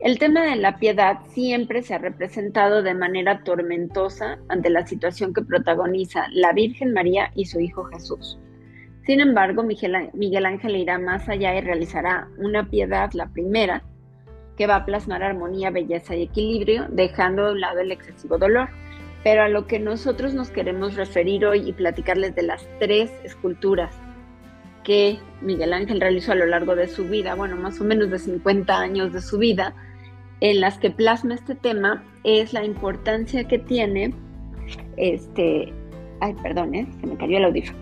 [0.00, 5.32] El tema de la piedad siempre se ha representado de manera tormentosa ante la situación
[5.32, 8.38] que protagoniza la Virgen María y su Hijo Jesús.
[9.06, 13.82] Sin embargo, Miguel Ángel irá más allá y realizará una piedad, la primera,
[14.58, 18.68] que va a plasmar armonía, belleza y equilibrio, dejando de un lado el excesivo dolor
[19.24, 23.92] pero a lo que nosotros nos queremos referir hoy y platicarles de las tres esculturas
[24.86, 28.20] que Miguel Ángel realizó a lo largo de su vida, bueno, más o menos de
[28.20, 29.74] 50 años de su vida,
[30.40, 34.14] en las que plasma este tema, es la importancia que tiene,
[34.96, 35.72] este,
[36.20, 36.86] ay, perdón, ¿eh?
[37.00, 37.76] se me cayó el audífono,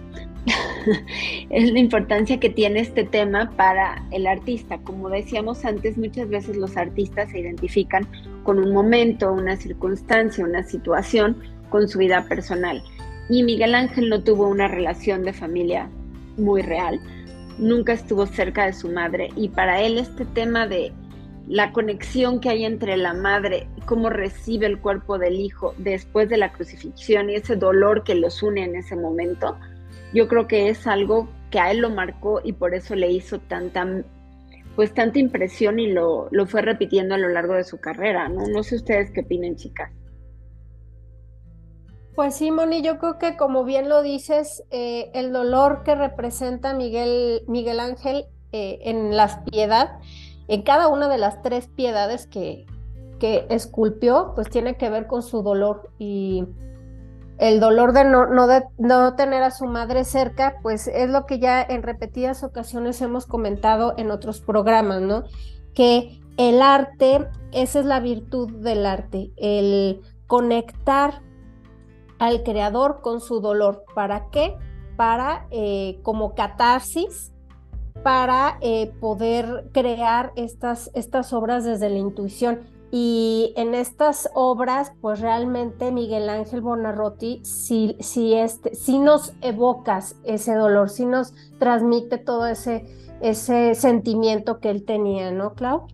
[1.51, 4.79] es la importancia que tiene este tema para el artista.
[4.79, 8.09] Como decíamos antes, muchas veces los artistas se identifican
[8.45, 11.37] con un momento, una circunstancia, una situación
[11.69, 12.83] con su vida personal.
[13.29, 15.91] Y Miguel Ángel no tuvo una relación de familia
[16.37, 17.01] muy real,
[17.59, 20.93] nunca estuvo cerca de su madre y para él este tema de
[21.47, 26.39] la conexión que hay entre la madre, cómo recibe el cuerpo del hijo después de
[26.39, 29.59] la crucifixión y ese dolor que los une en ese momento,
[30.15, 33.41] yo creo que es algo que a él lo marcó y por eso le hizo
[33.41, 33.87] tanta,
[34.75, 38.47] pues tanta impresión y lo, lo fue repitiendo a lo largo de su carrera, ¿no?
[38.47, 39.91] No sé ustedes qué opinen, chicas.
[42.15, 46.73] Pues sí, Moni, yo creo que como bien lo dices, eh, el dolor que representa
[46.73, 49.99] Miguel, Miguel Ángel eh, en las piedad,
[50.47, 52.67] en cada una de las tres piedades que,
[53.19, 56.47] que esculpió, pues tiene que ver con su dolor y
[57.39, 61.27] el dolor de no, no, de no tener a su madre cerca, pues es lo
[61.27, 65.25] que ya en repetidas ocasiones hemos comentado en otros programas, ¿no?
[65.75, 71.23] Que el arte, esa es la virtud del arte, el conectar
[72.25, 73.85] al creador con su dolor.
[73.95, 74.57] ¿Para qué?
[74.97, 77.33] Para eh, como catarsis,
[78.03, 82.61] para eh, poder crear estas, estas obras desde la intuición.
[82.91, 90.55] Y en estas obras, pues realmente Miguel Ángel Bonarroti sí, sí, este, nos evocas ese
[90.55, 92.87] dolor, sí nos transmite todo ese,
[93.21, 95.89] ese sentimiento que él tenía, ¿no, Clau?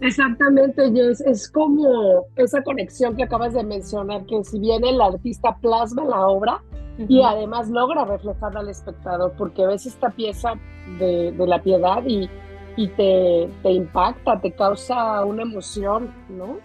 [0.00, 1.20] Exactamente, Jess.
[1.20, 6.26] Es como esa conexión que acabas de mencionar, que si bien el artista plasma la
[6.26, 6.62] obra
[7.08, 10.54] y además logra reflejar al espectador, porque ves esta pieza
[10.98, 12.28] de, de la piedad y
[12.76, 16.58] y te, te impacta, te causa una emoción, ¿no?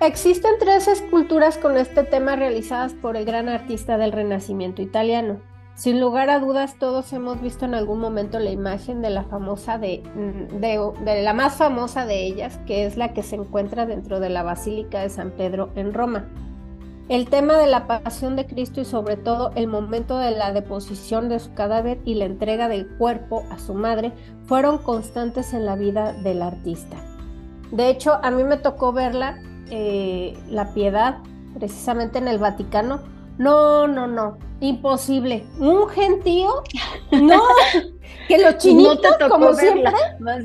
[0.00, 5.40] Existen tres esculturas con este tema realizadas por el gran artista del Renacimiento italiano.
[5.74, 9.78] Sin lugar a dudas, todos hemos visto en algún momento la imagen de la famosa
[9.78, 14.20] de, mm, de, la más famosa de ellas, que es la que se encuentra dentro
[14.20, 16.26] de la Basílica de San Pedro en Roma.
[17.08, 21.28] El tema de la pasión de Cristo y sobre todo el momento de la deposición
[21.28, 24.12] de su cadáver y la entrega del cuerpo a su madre
[24.44, 26.96] fueron constantes en la vida del artista.
[27.70, 29.38] De hecho, a mí me tocó verla,
[29.70, 31.18] eh, la piedad,
[31.58, 33.00] precisamente en el Vaticano.
[33.38, 35.44] No, no, no, imposible.
[35.58, 36.62] Un gentío,
[37.10, 37.42] no,
[38.28, 39.92] que los chinitos, como siempre.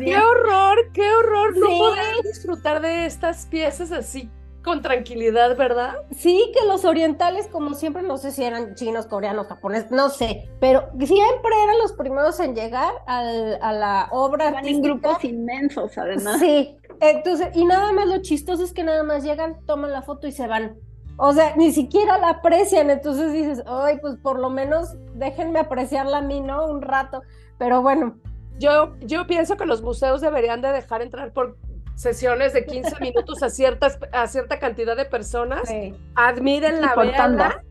[0.03, 4.29] Qué horror, qué horror, no poder disfrutar de estas piezas así
[4.67, 5.95] con tranquilidad, ¿verdad?
[6.11, 10.49] Sí, que los orientales, como siempre, no sé si eran chinos, coreanos, japoneses, no sé,
[10.59, 14.51] pero siempre eran los primeros en llegar al, a la obra.
[14.51, 16.41] Van en grupos inmensos, además.
[16.41, 20.27] Sí, entonces, y nada más lo chistoso es que nada más llegan, toman la foto
[20.27, 20.75] y se van.
[21.17, 26.19] O sea, ni siquiera la aprecian, entonces dices, ay, pues por lo menos déjenme apreciarla
[26.19, 26.65] a mí, ¿no?
[26.67, 27.21] Un rato.
[27.57, 28.17] Pero bueno.
[28.59, 31.57] Yo, yo pienso que los museos deberían de dejar entrar por
[31.95, 35.69] sesiones de 15 minutos a, ciertas, a cierta cantidad de personas,
[36.15, 37.61] admiren la verdad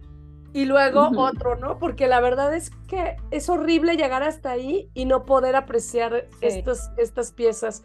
[0.52, 1.78] y luego otro, ¿no?
[1.78, 6.90] Porque la verdad es que es horrible llegar hasta ahí y no poder apreciar estas,
[6.96, 7.82] estas piezas.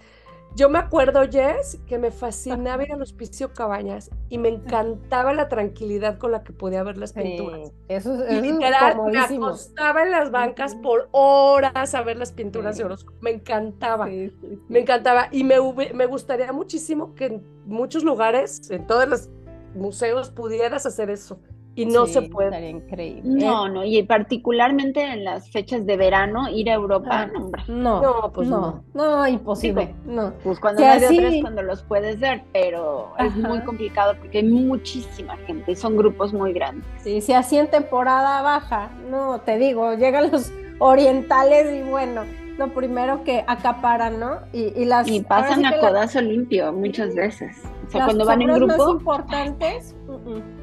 [0.56, 5.48] Yo me acuerdo, Jess, que me fascinaba ir al hospicio Cabañas y me encantaba la
[5.48, 7.72] tranquilidad con la que podía ver las pinturas.
[7.88, 12.84] eso, es literal, me acostaba en las bancas por horas a ver las pinturas de
[12.84, 13.14] Orozco.
[13.22, 15.30] Me encantaba, me encantaba.
[15.32, 15.56] Y me,
[15.94, 19.30] me gustaría muchísimo que en muchos lugares, en todos los
[19.74, 21.40] museos, pudieras hacer eso
[21.76, 22.70] y no se puede.
[22.70, 23.22] Increíble.
[23.24, 27.28] No, no, y particularmente en las fechas de verano, ir a Europa, ah,
[27.68, 30.34] no, no, pues no, no, imposible, no.
[30.44, 34.46] Pues cuando no hay de cuando los puedes ver, pero es muy complicado porque hay
[34.46, 36.86] muchísima gente, son grupos muy grandes.
[37.04, 42.24] Sí, si así en temporada baja, no, te digo, llegan los orientales y bueno,
[42.62, 44.40] lo primero que acaparan, ¿no?
[44.54, 47.58] Y, las y pasan a codazo limpio muchas veces.
[47.88, 48.92] O sea, cuando van en grupo.
[48.92, 49.96] importantes,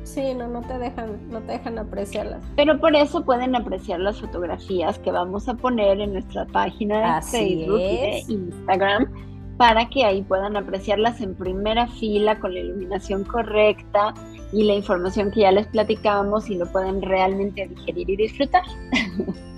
[0.04, 2.40] sí, no, no te dejan, no te dejan apreciarlas.
[2.54, 7.22] Pero por eso pueden apreciar las fotografías que vamos a poner en nuestra página de
[7.22, 9.12] Facebook y de Instagram
[9.58, 14.14] para que ahí puedan apreciarlas en primera fila con la iluminación correcta
[14.52, 18.62] y la información que ya les platicábamos y lo pueden realmente digerir y disfrutar.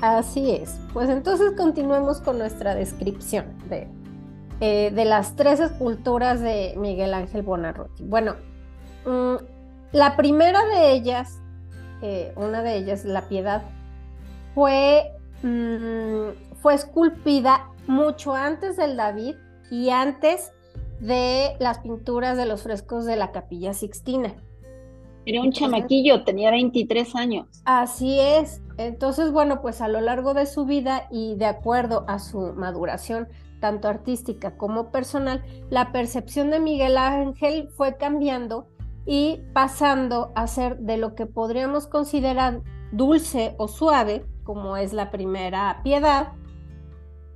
[0.01, 0.81] Así es.
[0.95, 3.89] Pues entonces continuemos con nuestra descripción de,
[4.61, 8.03] eh, de las tres esculturas de Miguel Ángel Bonarroti.
[8.03, 8.37] Bueno,
[9.05, 9.35] mm,
[9.93, 11.41] la primera de ellas,
[12.01, 13.63] eh, una de ellas, La Piedad,
[14.55, 19.37] fue, mm, fue esculpida mucho antes del David
[19.71, 20.53] y antes
[21.01, 24.35] de las pinturas de los frescos de la Capilla Sixtina.
[25.27, 27.63] Era un chamaquillo, tenía 23 años.
[27.65, 28.63] Así es.
[28.79, 33.29] Entonces, bueno, pues a lo largo de su vida y de acuerdo a su maduración,
[33.61, 38.67] tanto artística como personal, la percepción de Miguel Ángel fue cambiando
[39.07, 45.11] y pasando a ser de lo que podríamos considerar dulce o suave, como es la
[45.11, 46.33] primera piedad,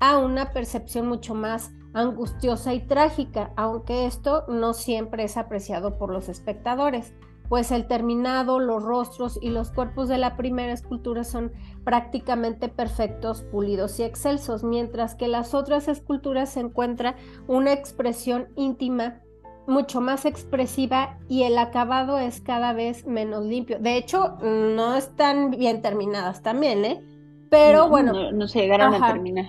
[0.01, 6.13] a una percepción mucho más angustiosa y trágica, aunque esto no siempre es apreciado por
[6.13, 7.15] los espectadores
[7.49, 11.53] pues el terminado, los rostros y los cuerpos de la primera escultura son
[11.85, 19.21] prácticamente perfectos, pulidos y excelsos, mientras que las otras esculturas se encuentra una expresión íntima
[19.67, 23.79] mucho más expresiva y el acabado es cada vez menos limpio.
[23.79, 27.03] De hecho, no están bien terminadas también, ¿eh?
[27.51, 28.33] Pero bueno.
[28.33, 29.47] No, se llegaron a terminar.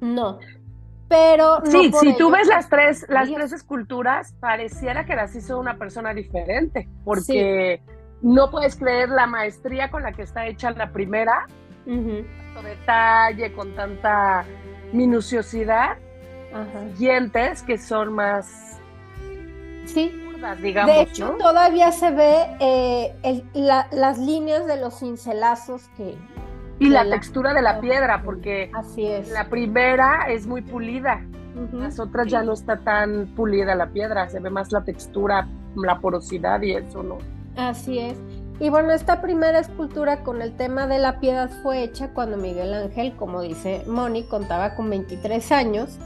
[0.00, 0.38] No,
[1.12, 5.76] pero sí, si tú ves las tres, las tres esculturas, pareciera que las hizo una
[5.76, 7.82] persona diferente, porque
[8.22, 11.46] no puedes creer la maestría con la que está hecha la primera,
[11.84, 14.46] con tanto detalle, con tanta
[14.94, 15.98] minuciosidad,
[16.94, 18.80] siguientes que son más
[19.84, 20.18] sí.
[20.62, 20.94] digamos.
[20.94, 23.44] De hecho, todavía se ve eh,
[23.90, 26.16] las líneas de los cincelazos que,
[26.86, 29.30] y la, textura de la piedra, porque Así es.
[29.30, 31.24] la primera es muy pulida,
[31.72, 36.00] las otras ya no está tan pulida la piedra, se ve más la textura, la
[36.00, 37.18] porosidad y eso, ¿no?
[37.56, 38.16] Así es.
[38.58, 42.72] Y bueno, esta primera escultura con el tema de la piedad fue hecha cuando Miguel
[42.74, 45.98] Ángel, como dice Moni, contaba con 23 años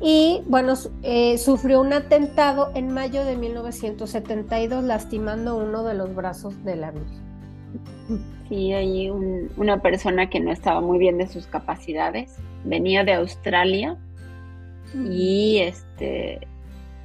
[0.00, 6.62] y bueno, eh, sufrió un atentado en mayo de 1972 lastimando uno de los brazos
[6.64, 7.23] de la Virgen.
[8.48, 13.98] Sí, hay una persona que no estaba muy bien de sus capacidades, venía de Australia
[14.94, 16.46] y este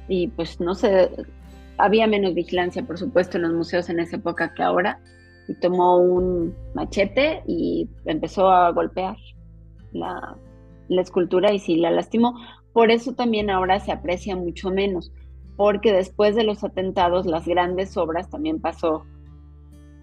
[0.06, 1.08] y pues no sé,
[1.78, 5.00] había menos vigilancia, por supuesto, en los museos en esa época que ahora,
[5.48, 9.16] y tomó un machete y empezó a golpear
[9.92, 10.36] la,
[10.88, 12.34] la escultura y sí la lastimó.
[12.72, 15.12] Por eso también ahora se aprecia mucho menos,
[15.56, 19.06] porque después de los atentados, las grandes obras también pasó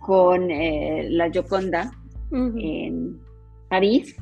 [0.08, 1.91] con eh, la Gioconda
[2.32, 3.20] en
[3.70, 4.16] París.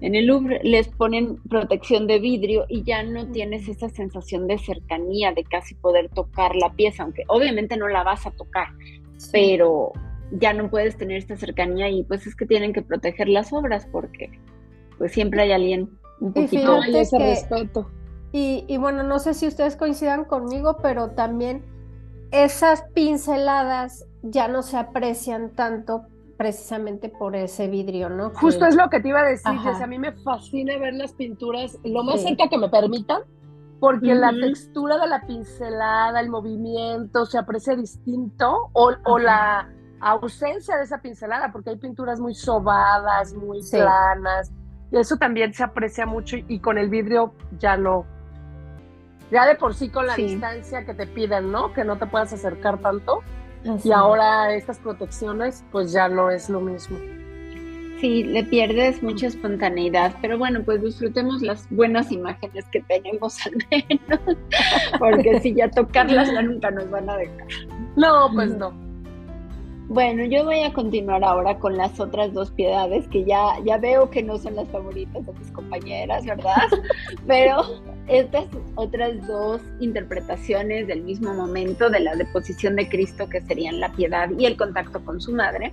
[0.00, 4.58] En el Louvre les ponen protección de vidrio y ya no tienes esa sensación de
[4.58, 8.68] cercanía, de casi poder tocar la pieza, aunque obviamente no la vas a tocar,
[9.32, 9.90] pero
[10.30, 13.88] ya no puedes tener esta cercanía y pues es que tienen que proteger las obras
[13.90, 14.30] porque
[14.98, 15.90] pues siempre hay alguien
[16.20, 17.90] un poquito y ese respeto.
[18.30, 21.62] Y, y bueno, no sé si ustedes coincidan conmigo, pero también
[22.30, 26.06] esas pinceladas ya no se aprecian tanto
[26.36, 28.30] precisamente por ese vidrio, ¿no?
[28.30, 31.78] Justo es lo que te iba a decir, a mí me fascina ver las pinturas
[31.84, 33.22] lo más cerca que me permitan,
[33.78, 39.68] porque la textura de la pincelada, el movimiento se aprecia distinto o, o, la
[40.00, 44.52] ausencia de esa pincelada, porque hay pinturas muy sobadas, muy planas,
[44.90, 48.04] y eso también se aprecia mucho y con el vidrio ya no.
[49.30, 51.72] Ya de por sí con la distancia que te piden, ¿no?
[51.72, 53.20] Que no te puedas acercar tanto.
[53.84, 56.98] Y ahora estas protecciones, pues ya no es lo mismo.
[58.00, 63.52] Sí, le pierdes mucha espontaneidad, pero bueno, pues disfrutemos las buenas imágenes que tenemos al
[63.70, 64.38] menos,
[64.98, 67.46] porque si ya tocarlas ya nunca nos van a dejar.
[67.94, 68.72] No, pues no.
[69.88, 74.10] Bueno, yo voy a continuar ahora con las otras dos piedades que ya, ya veo
[74.10, 76.66] que no son las favoritas de mis compañeras, ¿verdad?
[77.26, 77.62] Pero
[78.08, 83.92] estas otras dos interpretaciones del mismo momento de la deposición de Cristo, que serían la
[83.92, 85.72] piedad y el contacto con su madre,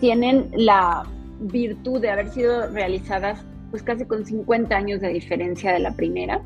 [0.00, 1.04] tienen la
[1.40, 6.40] virtud de haber sido realizadas pues casi con 50 años de diferencia de la primera,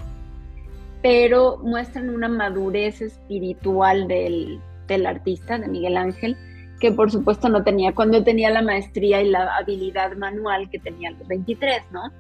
[1.03, 6.37] pero muestran una madurez espiritual del, del artista, de Miguel Ángel,
[6.81, 11.09] que por supuesto no tenía cuando tenía la maestría y la habilidad manual que tenía
[11.09, 12.13] a los 23, ¿no?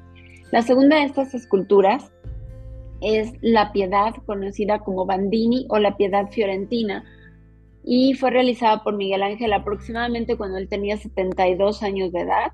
[0.51, 2.12] La segunda de estas esculturas
[3.01, 7.05] es la Piedad, conocida como Bandini o la Piedad Fiorentina,
[7.84, 12.53] y fue realizada por Miguel Ángel aproximadamente cuando él tenía 72 años de edad.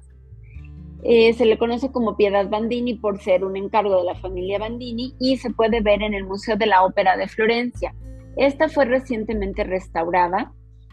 [1.05, 5.15] Eh, se le conoce como Piedad Bandini por ser un encargo de la familia Bandini
[5.19, 7.95] y se puede ver en el Museo de la Ópera de Florencia.
[8.37, 10.53] Esta fue recientemente restaurada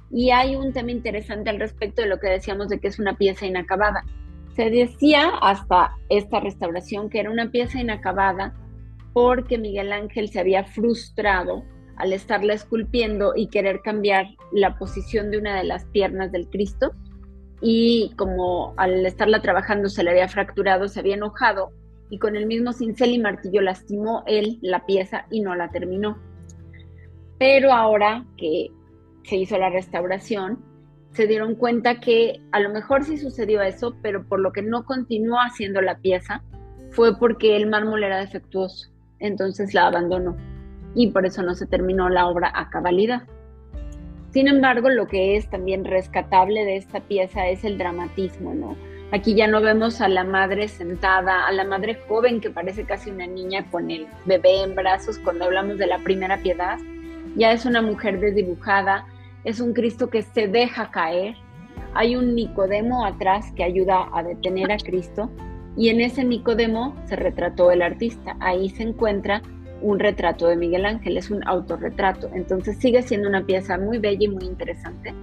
[0.09, 3.17] y hay un tema interesante al respecto de lo que decíamos de que es una
[3.17, 4.03] pieza inacabada.
[4.55, 8.53] Se decía hasta esta restauración que era una pieza inacabada
[9.22, 11.65] porque Miguel Ángel se había frustrado
[11.97, 16.93] al estarla esculpiendo y querer cambiar la posición de una de las piernas del Cristo
[17.59, 21.74] y como al estarla trabajando se le había fracturado, se había enojado
[22.09, 26.17] y con el mismo cincel y martillo lastimó él la pieza y no la terminó.
[27.38, 28.70] Pero ahora que
[29.24, 30.63] se hizo la restauración,
[31.11, 34.86] se dieron cuenta que a lo mejor sí sucedió eso, pero por lo que no
[34.86, 36.41] continuó haciendo la pieza
[36.91, 38.89] fue porque el mármol era defectuoso,
[39.20, 40.36] entonces la abandonó
[40.95, 43.24] y por eso no se terminó la obra a cabalidad.
[44.32, 48.76] Sin embargo, lo que es también rescatable de esta pieza es el dramatismo, ¿no?
[49.11, 53.09] Aquí ya no vemos a la madre sentada, a la madre joven que parece casi
[53.09, 56.78] una niña con el bebé en brazos cuando hablamos de la primera piedad.
[57.36, 59.07] Ya es una mujer desdibujada,
[59.43, 61.36] es un Cristo que se deja caer.
[61.95, 65.32] Hay un Nicodemo atrás que ayuda a detener a Cristo
[65.80, 68.36] y en ese Nicodemo se retrató el artista.
[68.41, 69.41] Ahí se encuentra
[69.82, 72.30] un retrato de Miguel Ángel, es un autorretrato.
[72.34, 75.15] Entonces sigue siendo una pieza muy bella y muy interesante,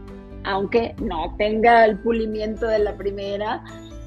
[0.44, 3.62] aunque no tenga el pulimiento de la primera,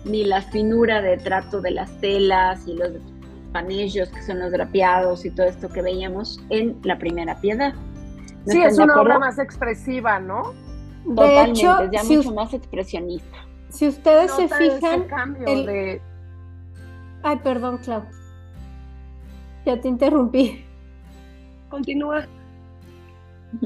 [0.05, 2.93] ni la finura de trato de las telas y los
[3.53, 7.73] panillos que son los drapeados y todo esto que veíamos en la primera piedad
[8.45, 10.53] sí, es una obra más expresiva, ¿no?
[11.05, 13.37] De hecho, es ya mucho más expresionista.
[13.69, 15.07] Si ustedes se fijan.
[15.45, 16.01] El...
[17.23, 18.03] Ay, perdón, Clau.
[19.65, 20.65] Ya te interrumpí.
[21.69, 22.27] Continúa.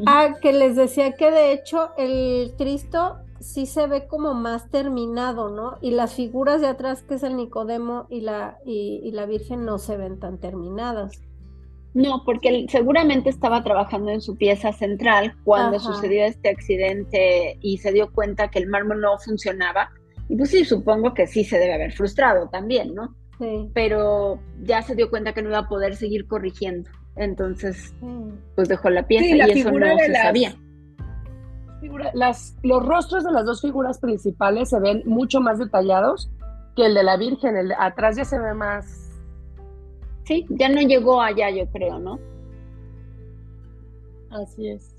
[0.05, 5.49] Ah, que les decía que de hecho el Cristo sí se ve como más terminado,
[5.49, 5.77] ¿no?
[5.81, 9.77] Y las figuras de atrás, que es el Nicodemo y la, y la Virgen, no
[9.77, 11.21] se ven tan terminadas.
[11.93, 17.77] No, porque él seguramente estaba trabajando en su pieza central cuando sucedió este accidente y
[17.77, 19.91] se dio cuenta que el mármol no funcionaba.
[20.27, 23.15] Y pues sí, supongo que sí se debe haber frustrado también, ¿no?
[23.39, 23.69] Sí.
[23.73, 26.89] Pero ya se dio cuenta que no iba a poder seguir corrigiendo.
[27.15, 27.93] Entonces,
[28.55, 30.55] pues dejó la pieza y eso no se sabía.
[32.13, 36.31] las, los rostros de las dos figuras principales se ven mucho más detallados
[36.75, 37.55] que el de la Virgen.
[37.55, 39.03] El de atrás ya se ve más
[40.23, 42.19] Sí, ya no llegó allá, yo creo, ¿no?
[44.29, 44.92] Así es.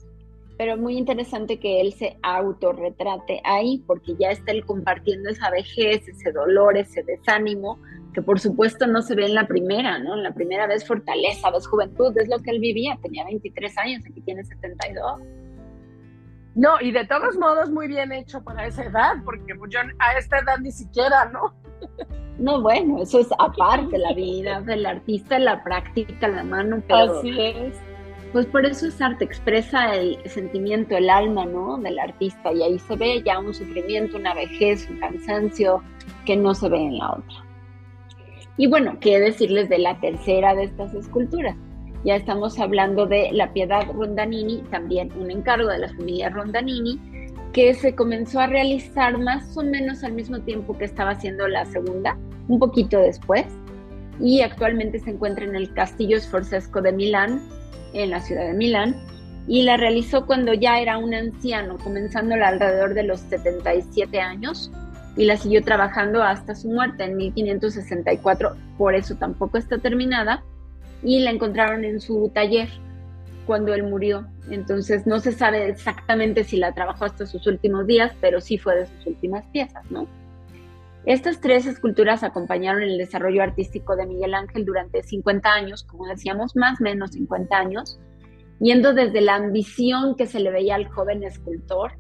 [0.57, 6.07] Pero muy interesante que él se autorretrate ahí, porque ya está él compartiendo esa vejez,
[6.09, 7.81] ese dolor, ese desánimo,
[8.13, 10.15] que por supuesto no se ve en la primera, ¿no?
[10.15, 14.05] En la primera vez fortaleza, ves juventud, es lo que él vivía, tenía 23 años,
[14.09, 15.21] aquí tiene 72.
[16.55, 20.39] No, y de todos modos muy bien hecho para esa edad, porque yo a esta
[20.39, 21.53] edad ni siquiera, ¿no?
[22.39, 27.19] No, bueno, eso es aparte, la vida del artista, la práctica, la mano, pero...
[27.19, 27.77] Así es.
[28.35, 31.79] Pues por eso es arte, expresa el sentimiento, el alma, ¿no?
[31.79, 35.81] Del artista, y ahí se ve ya un sufrimiento, una vejez, un cansancio
[36.27, 37.47] que no se ve en la otra.
[38.57, 41.55] Y bueno, qué decirles de la tercera de estas esculturas.
[42.05, 46.99] Ya estamos hablando de la Piedad Rondanini, también un encargo de la familia Rondanini,
[47.53, 51.67] que se comenzó a realizar más o menos al mismo tiempo que estaba haciendo la
[51.67, 52.19] segunda,
[52.49, 53.47] un poquito después,
[54.19, 57.41] y actualmente se encuentra en el Castillo Sforzesco de Milán,
[57.95, 58.95] en la ciudad de Milán,
[59.47, 64.71] y la realizó cuando ya era un anciano, comenzándola alrededor de los 77 años,
[65.17, 70.43] y la siguió trabajando hasta su muerte en 1564, por eso tampoco está terminada,
[71.03, 72.69] y la encontraron en su taller
[73.47, 74.27] cuando él murió.
[74.51, 78.77] Entonces no se sabe exactamente si la trabajó hasta sus últimos días, pero sí fue
[78.77, 80.07] de sus últimas piezas, ¿no?
[81.07, 86.57] Estas tres esculturas acompañaron el desarrollo artístico de Miguel Ángel durante 50 años, como decíamos,
[86.57, 88.01] más o menos 50 años,
[88.59, 91.93] yendo desde la ambición que se le veía al joven escultor.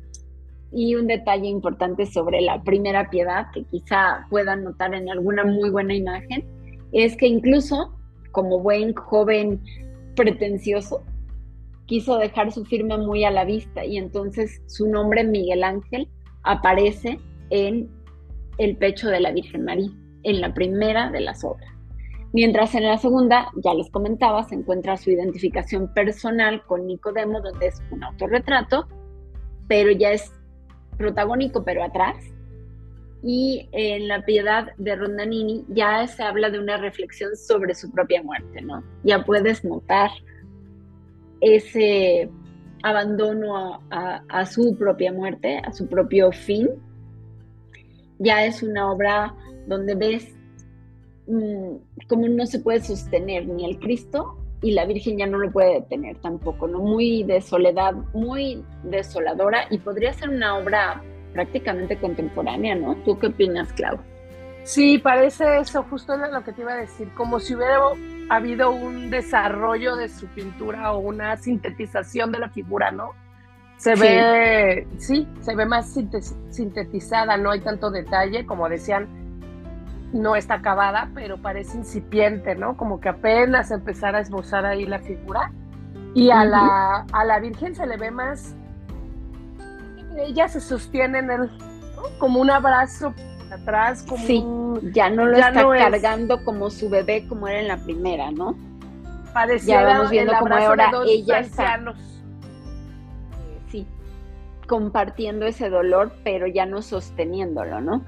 [0.72, 5.70] Y un detalle importante sobre la primera piedad que quizá puedan notar en alguna muy
[5.70, 6.44] buena imagen,
[6.92, 7.94] es que incluso
[8.32, 9.62] como buen joven
[10.16, 11.04] pretencioso,
[11.86, 13.84] quiso dejar su firma muy a la vista.
[13.84, 16.08] Y entonces su nombre Miguel Ángel
[16.42, 17.88] aparece en
[18.58, 19.90] el pecho de la Virgen María,
[20.22, 21.70] en la primera de las obras.
[22.32, 27.68] Mientras en la segunda, ya les comentaba, se encuentra su identificación personal con Nicodemo, donde
[27.68, 28.88] es un autorretrato,
[29.68, 30.32] pero ya es
[30.96, 32.16] protagónico, pero atrás,
[33.26, 38.22] y en la piedad de Rondanini ya se habla de una reflexión sobre su propia
[38.22, 38.84] muerte, ¿no?
[39.02, 40.10] Ya puedes notar
[41.40, 42.28] ese
[42.82, 46.68] abandono a, su propia muerte, a su propio fin.
[48.18, 49.34] Ya es una obra
[49.66, 50.34] donde ves
[51.26, 51.76] mm,
[52.08, 55.74] cómo no se puede sostener ni el Cristo y la Virgen ya no lo puede
[55.74, 56.78] detener tampoco, ¿no?
[56.78, 61.02] Muy de soledad, muy desoladora y podría ser una obra
[61.34, 62.96] prácticamente contemporánea, ¿no?
[63.04, 63.98] ¿Tú qué opinas, Clau?
[64.62, 67.80] Sí, parece eso, justo lo que te iba a decir, como si hubiera
[68.30, 73.10] habido un desarrollo de su pintura o una sintetización de la figura, ¿no?
[73.84, 75.94] Se ve, sí, se ve más
[76.50, 79.08] sintetizada, no hay tanto detalle, como decían,
[80.12, 82.76] no está acabada, pero parece incipiente, ¿no?
[82.76, 85.52] Como que apenas empezar a esbozar ahí la figura.
[86.14, 88.54] Y a, la, a la Virgen se le ve más
[90.18, 91.50] ella se sostiene en el,
[92.18, 93.14] como un abrazo
[93.52, 94.44] atrás, como sí,
[94.92, 98.56] ya no lo está cargando como su bebé como era en la primera, ¿no?
[99.32, 101.82] Parecía ya vamos viendo como ahora ella está sí,
[104.66, 108.04] compartiendo ese dolor, pero ya no sosteniéndolo, ¿no?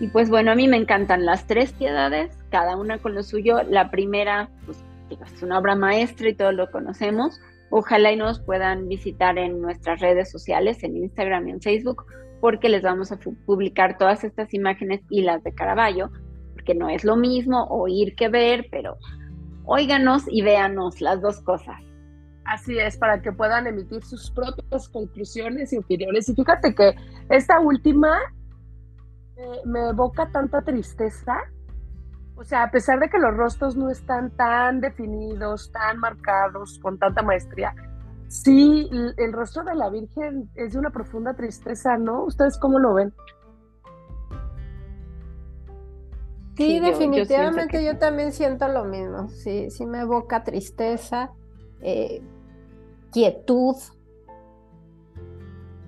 [0.00, 3.62] Y pues bueno, a mí me encantan las tres piedades, cada una con lo suyo.
[3.68, 7.38] La primera, pues es una obra maestra y todos lo conocemos.
[7.70, 12.04] Ojalá y nos puedan visitar en nuestras redes sociales, en Instagram y en Facebook,
[12.40, 16.10] porque les vamos a publicar todas estas imágenes y las de Caravaggio,
[16.54, 18.96] porque no es lo mismo oír que ver, pero
[19.64, 21.89] óiganos y véanos las dos cosas.
[22.44, 26.28] Así es, para que puedan emitir sus propias conclusiones y opiniones.
[26.28, 26.94] Y fíjate que
[27.28, 28.18] esta última
[29.36, 31.36] eh, me evoca tanta tristeza
[32.40, 36.98] o sea, a pesar de que los rostros no están tan definidos, tan marcados, con
[36.98, 37.74] tanta maestría,
[38.28, 38.88] sí,
[39.18, 42.24] el rostro de la Virgen es de una profunda tristeza, ¿no?
[42.24, 43.12] ¿Ustedes cómo lo ven?
[46.56, 49.28] Sí, definitivamente yo, también siento lo mismo.
[49.28, 51.32] Sí, sí me evoca tristeza,
[51.82, 52.22] eh,
[53.12, 53.76] quietud.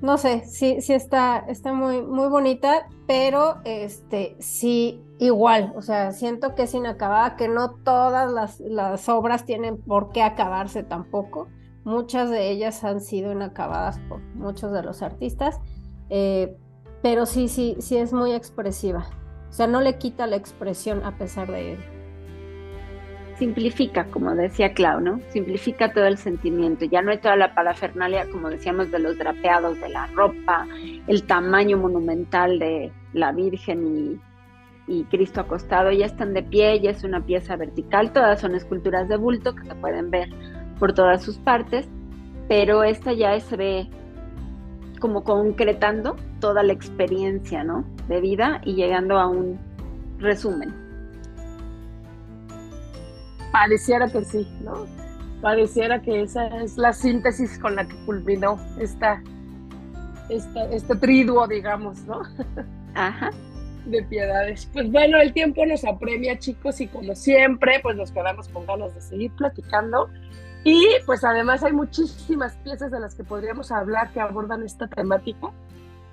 [0.00, 6.10] No sé, sí, sí está, está muy, muy bonita, pero este sí igual, o sea,
[6.10, 11.48] siento que es inacabada, que no todas las, obras tienen por qué acabarse tampoco.
[11.84, 15.60] Muchas de ellas han sido inacabadas por muchos de los artistas,
[16.10, 16.56] eh,
[17.02, 19.06] pero sí, sí, sí es muy expresiva.
[19.48, 21.91] O sea, no le quita la expresión a pesar de ello.
[23.44, 25.20] Simplifica, como decía Clau, ¿no?
[25.28, 26.84] Simplifica todo el sentimiento.
[26.84, 30.66] Ya no hay toda la parafernalia, como decíamos, de los drapeados, de la ropa,
[31.06, 34.20] el tamaño monumental de la Virgen y
[34.88, 39.08] y Cristo acostado ya están de pie, ya es una pieza vertical, todas son esculturas
[39.08, 40.28] de bulto que se pueden ver
[40.80, 41.88] por todas sus partes
[42.48, 43.88] pero esta ya se ve
[45.00, 47.84] como concretando toda la experiencia, ¿no?
[48.08, 49.58] De vida y llegando a un
[50.18, 50.74] resumen.
[53.52, 54.86] Pareciera que sí, ¿no?
[55.40, 59.22] Pareciera que esa es la síntesis con la que culminó esta,
[60.28, 62.22] esta este triduo, digamos, ¿no?
[62.94, 63.30] Ajá.
[63.86, 64.68] De piedades.
[64.72, 68.94] Pues bueno, el tiempo nos apremia, chicos, y como siempre, pues nos quedamos con ganas
[68.94, 70.08] de seguir platicando.
[70.64, 75.50] Y pues además hay muchísimas piezas de las que podríamos hablar que abordan esta temática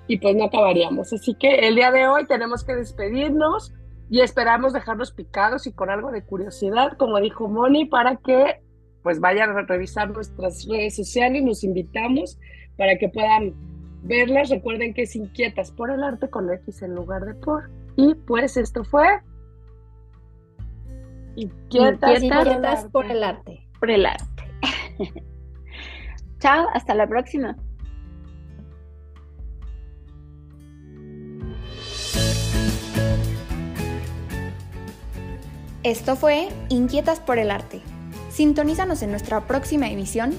[0.08, 1.12] y pues no acabaríamos.
[1.12, 3.72] Así que el día de hoy tenemos que despedirnos
[4.10, 8.60] y esperamos dejarlos picados y con algo de curiosidad, como dijo Moni, para que
[9.02, 12.38] pues vayan a revisar nuestras redes sociales, nos invitamos
[12.76, 13.54] para que puedan
[14.02, 14.50] verlas.
[14.50, 17.70] Recuerden que es Inquietas por el Arte con X en lugar de por.
[17.96, 19.06] Y pues esto fue
[21.36, 22.20] Inquietas,
[22.90, 23.66] por, el arte.
[23.78, 24.44] Por el arte.
[26.40, 27.56] Chao, hasta la próxima.
[35.82, 37.80] Esto fue Inquietas por el Arte.
[38.30, 40.34] Sintonízanos en nuestra próxima emisión